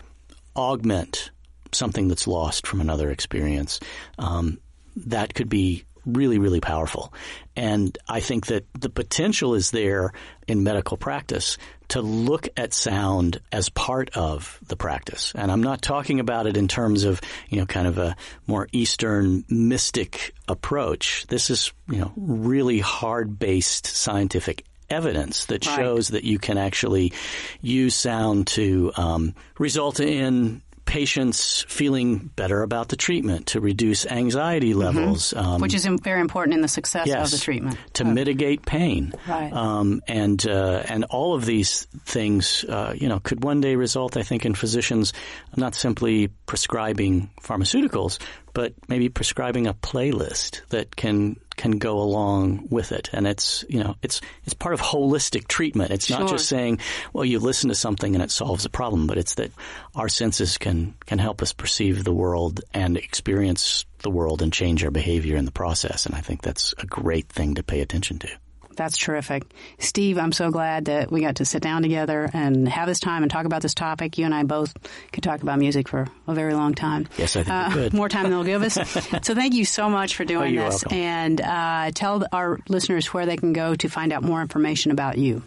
augment 0.55 1.31
something 1.71 2.07
that's 2.07 2.27
lost 2.27 2.65
from 2.65 2.81
another 2.81 3.11
experience, 3.11 3.79
um, 4.17 4.59
that 5.05 5.33
could 5.33 5.49
be 5.49 5.83
really, 6.07 6.39
really 6.39 6.61
powerful. 6.61 7.13
And 7.55 7.97
I 8.07 8.19
think 8.19 8.47
that 8.47 8.65
the 8.73 8.89
potential 8.89 9.53
is 9.53 9.71
there 9.71 10.13
in 10.47 10.63
medical 10.63 10.97
practice 10.97 11.57
to 11.89 12.01
look 12.01 12.49
at 12.57 12.73
sound 12.73 13.39
as 13.51 13.69
part 13.69 14.09
of 14.15 14.59
the 14.67 14.75
practice. 14.75 15.31
And 15.35 15.51
I'm 15.51 15.63
not 15.63 15.81
talking 15.81 16.19
about 16.19 16.47
it 16.47 16.57
in 16.57 16.67
terms 16.67 17.03
of, 17.03 17.21
you 17.49 17.59
know, 17.59 17.65
kind 17.65 17.87
of 17.87 17.97
a 17.97 18.15
more 18.45 18.67
Eastern 18.71 19.43
mystic 19.49 20.33
approach. 20.47 21.25
This 21.27 21.49
is, 21.49 21.71
you 21.89 21.99
know, 21.99 22.11
really 22.15 22.79
hard 22.79 23.39
based 23.39 23.87
scientific 23.87 24.65
evidence 24.89 25.45
that 25.45 25.65
right. 25.65 25.75
shows 25.75 26.09
that 26.09 26.23
you 26.23 26.39
can 26.39 26.57
actually 26.57 27.13
use 27.61 27.95
sound 27.95 28.47
to 28.47 28.91
um, 28.95 29.35
result 29.59 29.99
in 29.99 30.61
patients 30.87 31.63
feeling 31.67 32.17
better 32.35 32.63
about 32.63 32.87
the 32.87 32.95
treatment, 32.95 33.47
to 33.47 33.59
reduce 33.59 34.07
anxiety 34.07 34.71
mm-hmm. 34.71 34.79
levels, 34.79 35.33
mm-hmm. 35.33 35.45
um, 35.45 35.61
which 35.61 35.75
is 35.75 35.85
very 35.85 36.21
important 36.21 36.55
in 36.55 36.61
the 36.61 36.67
success 36.67 37.05
yes, 37.05 37.31
of 37.31 37.39
the 37.39 37.43
treatment, 37.43 37.77
to 37.93 38.03
oh. 38.03 38.11
mitigate 38.11 38.65
pain, 38.65 39.13
right? 39.27 39.53
Um, 39.53 40.01
and 40.07 40.47
uh, 40.47 40.83
and 40.87 41.03
all 41.05 41.35
of 41.35 41.45
these 41.45 41.85
things, 42.05 42.63
uh, 42.63 42.93
you 42.95 43.07
know, 43.07 43.19
could 43.19 43.43
one 43.43 43.61
day 43.61 43.75
result, 43.75 44.17
I 44.17 44.23
think, 44.23 44.45
in 44.45 44.55
physicians 44.55 45.13
not 45.55 45.75
simply 45.75 46.29
prescribing 46.47 47.29
pharmaceuticals, 47.43 48.17
but 48.57 48.73
maybe 48.87 49.07
prescribing 49.07 49.67
a 49.67 49.73
playlist 49.75 50.61
that 50.69 50.95
can 50.95 51.39
can 51.57 51.73
go 51.73 51.99
along 51.99 52.67
with 52.71 52.91
it. 52.91 53.07
And 53.13 53.27
it's, 53.27 53.63
you 53.69 53.83
know, 53.83 53.95
it's, 54.01 54.19
it's 54.45 54.55
part 54.55 54.73
of 54.73 54.81
holistic 54.81 55.47
treatment. 55.47 55.91
It's 55.91 56.07
sure. 56.07 56.19
not 56.19 56.29
just 56.29 56.49
saying, 56.49 56.79
well, 57.13 57.23
you 57.23 57.37
listen 57.37 57.69
to 57.69 57.75
something 57.75 58.15
and 58.15 58.23
it 58.23 58.31
solves 58.31 58.65
a 58.65 58.69
problem, 58.71 59.05
but 59.05 59.19
it's 59.19 59.35
that 59.35 59.51
our 59.95 60.09
senses 60.09 60.57
can, 60.57 60.95
can 61.05 61.19
help 61.19 61.43
us 61.43 61.53
perceive 61.53 62.03
the 62.03 62.13
world 62.13 62.61
and 62.73 62.97
experience 62.97 63.85
the 63.99 64.09
world 64.11 64.41
and 64.41 64.51
change 64.51 64.83
our 64.83 64.91
behavior 64.91 65.35
in 65.35 65.45
the 65.45 65.51
process. 65.51 66.07
And 66.07 66.15
I 66.15 66.21
think 66.21 66.41
that's 66.41 66.73
a 66.79 66.85
great 66.87 67.29
thing 67.29 67.55
to 67.55 67.63
pay 67.63 67.81
attention 67.81 68.17
to. 68.19 68.29
That's 68.77 68.97
terrific. 68.97 69.43
Steve, 69.79 70.17
I'm 70.17 70.31
so 70.31 70.51
glad 70.51 70.85
that 70.85 71.11
we 71.11 71.21
got 71.21 71.37
to 71.37 71.45
sit 71.45 71.61
down 71.61 71.81
together 71.81 72.29
and 72.31 72.69
have 72.69 72.87
this 72.87 72.99
time 72.99 73.23
and 73.23 73.31
talk 73.31 73.45
about 73.45 73.61
this 73.61 73.73
topic. 73.73 74.17
You 74.17 74.25
and 74.25 74.33
I 74.33 74.43
both 74.43 74.73
could 75.11 75.23
talk 75.23 75.41
about 75.41 75.59
music 75.59 75.87
for 75.87 76.07
a 76.27 76.33
very 76.33 76.53
long 76.53 76.73
time. 76.73 77.07
Yes, 77.17 77.35
I 77.35 77.43
think 77.43 77.53
uh, 77.53 77.65
we 77.67 77.73
could. 77.73 77.93
More 77.93 78.09
time 78.09 78.23
than 78.23 78.31
they'll 78.31 78.43
give 78.43 78.63
us. 78.63 78.73
so 79.23 79.35
thank 79.35 79.53
you 79.53 79.65
so 79.65 79.89
much 79.89 80.15
for 80.15 80.23
doing 80.23 80.57
oh, 80.57 80.65
this. 80.65 80.83
Welcome. 80.85 80.97
And 80.97 81.41
uh, 81.41 81.91
tell 81.93 82.25
our 82.31 82.59
listeners 82.69 83.13
where 83.13 83.25
they 83.25 83.37
can 83.37 83.53
go 83.53 83.75
to 83.75 83.89
find 83.89 84.13
out 84.13 84.23
more 84.23 84.41
information 84.41 84.91
about 84.91 85.17
you. 85.17 85.43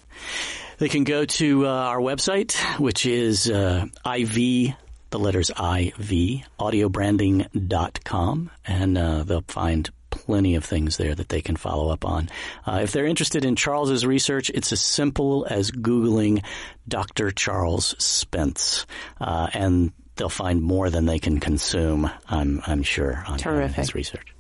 They 0.79 0.89
can 0.89 1.05
go 1.05 1.25
to 1.25 1.67
uh, 1.67 1.71
our 1.71 1.99
website, 1.99 2.57
which 2.79 3.07
is 3.07 3.51
uh, 3.51 3.87
IV 4.05 4.75
the 5.11 5.19
letters 5.19 5.51
IV, 5.51 6.45
audiobranding.com, 6.59 8.51
and 8.65 8.99
uh, 8.99 9.25
they'll 9.25 9.45
find 9.49 9.91
plenty 10.11 10.55
of 10.55 10.65
things 10.65 10.97
there 10.97 11.15
that 11.15 11.29
they 11.29 11.41
can 11.41 11.57
follow 11.57 11.91
up 11.91 12.05
on. 12.05 12.29
Uh, 12.67 12.81
if 12.83 12.93
they're 12.93 13.07
interested 13.07 13.45
in 13.45 13.57
Charles's 13.57 14.05
research, 14.05 14.51
it's 14.51 14.73
as 14.73 14.81
simple 14.81 15.47
as 15.49 15.71
Googling 15.71 16.45
Dr. 16.89 17.31
Charles 17.31 17.95
Spence, 17.99 18.87
uh, 19.21 19.49
and 19.53 19.93
they'll 20.17 20.29
find 20.29 20.63
more 20.63 20.91
than 20.91 21.07
they 21.07 21.19
can 21.19 21.41
consume, 21.41 22.11
I'm, 22.29 22.61
I'm 22.67 22.83
sure, 22.83 23.25
on, 23.27 23.41
on 23.43 23.69
his 23.73 23.95
research. 23.95 24.35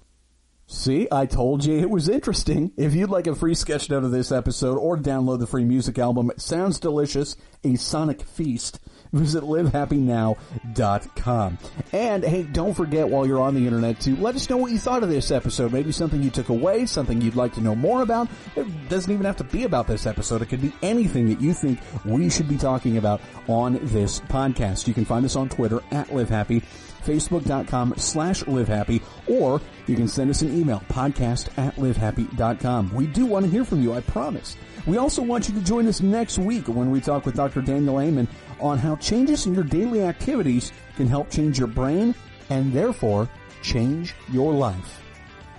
See, 0.66 1.09
I 1.11 1.26
told 1.26 1.64
you 1.64 1.78
it 1.80 1.90
was 1.90 2.09
interesting. 2.09 2.70
If 2.76 2.94
you'd 2.94 3.11
like 3.11 3.26
a 3.26 3.35
free 3.35 3.56
sketch 3.56 3.90
note 3.90 4.04
of 4.04 4.12
this 4.12 4.30
episode 4.30 4.78
or 4.78 4.96
download 4.96 5.40
the 5.40 5.46
free 5.48 5.64
music 5.64 5.98
album, 5.98 6.30
it 6.30 6.40
sounds 6.40 6.78
delicious, 6.78 7.35
a 7.64 7.74
sonic 7.74 8.22
feast 8.22 8.78
visit 9.12 9.42
livehappynow.com. 9.42 11.58
And 11.92 12.24
hey, 12.24 12.42
don't 12.44 12.74
forget 12.74 13.08
while 13.08 13.26
you're 13.26 13.40
on 13.40 13.54
the 13.54 13.66
internet 13.66 14.00
to 14.00 14.16
let 14.16 14.34
us 14.34 14.48
know 14.48 14.56
what 14.56 14.72
you 14.72 14.78
thought 14.78 15.02
of 15.02 15.08
this 15.08 15.30
episode. 15.30 15.72
Maybe 15.72 15.92
something 15.92 16.22
you 16.22 16.30
took 16.30 16.48
away, 16.48 16.86
something 16.86 17.20
you'd 17.20 17.36
like 17.36 17.54
to 17.54 17.60
know 17.60 17.74
more 17.74 18.02
about. 18.02 18.28
It 18.56 18.88
doesn't 18.88 19.12
even 19.12 19.26
have 19.26 19.36
to 19.38 19.44
be 19.44 19.64
about 19.64 19.86
this 19.86 20.06
episode. 20.06 20.42
It 20.42 20.46
could 20.46 20.62
be 20.62 20.72
anything 20.82 21.28
that 21.28 21.40
you 21.40 21.52
think 21.52 21.80
we 22.04 22.30
should 22.30 22.48
be 22.48 22.56
talking 22.56 22.96
about 22.96 23.20
on 23.48 23.78
this 23.82 24.20
podcast. 24.20 24.86
You 24.86 24.94
can 24.94 25.04
find 25.04 25.24
us 25.24 25.36
on 25.36 25.48
Twitter 25.48 25.80
at 25.90 26.08
livehappy 26.08 26.62
facebook.com 27.04 27.94
slash 27.96 28.42
livehappy, 28.44 29.02
or 29.26 29.60
you 29.86 29.96
can 29.96 30.08
send 30.08 30.30
us 30.30 30.42
an 30.42 30.56
email, 30.56 30.80
podcast 30.88 31.48
at 31.58 31.74
livehappy.com. 31.76 32.94
We 32.94 33.06
do 33.06 33.26
want 33.26 33.46
to 33.46 33.50
hear 33.50 33.64
from 33.64 33.82
you, 33.82 33.94
I 33.94 34.00
promise. 34.02 34.56
We 34.86 34.96
also 34.96 35.22
want 35.22 35.48
you 35.48 35.54
to 35.54 35.60
join 35.60 35.86
us 35.86 36.00
next 36.00 36.38
week 36.38 36.68
when 36.68 36.90
we 36.90 37.00
talk 37.00 37.26
with 37.26 37.34
Dr. 37.34 37.60
Daniel 37.60 38.00
Amen 38.00 38.26
on 38.60 38.78
how 38.78 38.96
changes 38.96 39.46
in 39.46 39.54
your 39.54 39.64
daily 39.64 40.02
activities 40.02 40.72
can 40.96 41.06
help 41.06 41.30
change 41.30 41.58
your 41.58 41.68
brain 41.68 42.14
and 42.48 42.72
therefore 42.72 43.28
change 43.62 44.14
your 44.30 44.52
life. 44.52 45.02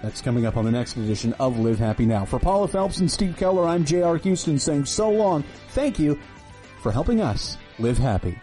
That's 0.02 0.22
coming 0.22 0.46
up 0.46 0.58
on 0.58 0.66
the 0.66 0.72
next 0.72 0.98
edition 0.98 1.34
of 1.40 1.60
Live 1.60 1.78
Happy 1.78 2.06
Now. 2.06 2.26
For 2.26 2.40
Paula 2.40 2.68
Felps 2.68 3.00
and 3.00 3.12
Steve 3.12 3.38
Keller, 3.38 3.68
I'm 3.68 3.86
J.R. 3.86 4.18
Houston 4.18 4.58
saying 4.58 4.86
so 4.86 5.10
long. 5.12 5.44
Thank 5.70 6.00
you 6.00 6.20
for 6.82 6.92
helping 6.92 7.22
us 7.22 7.58
live 7.78 8.00
happy. 8.00 8.40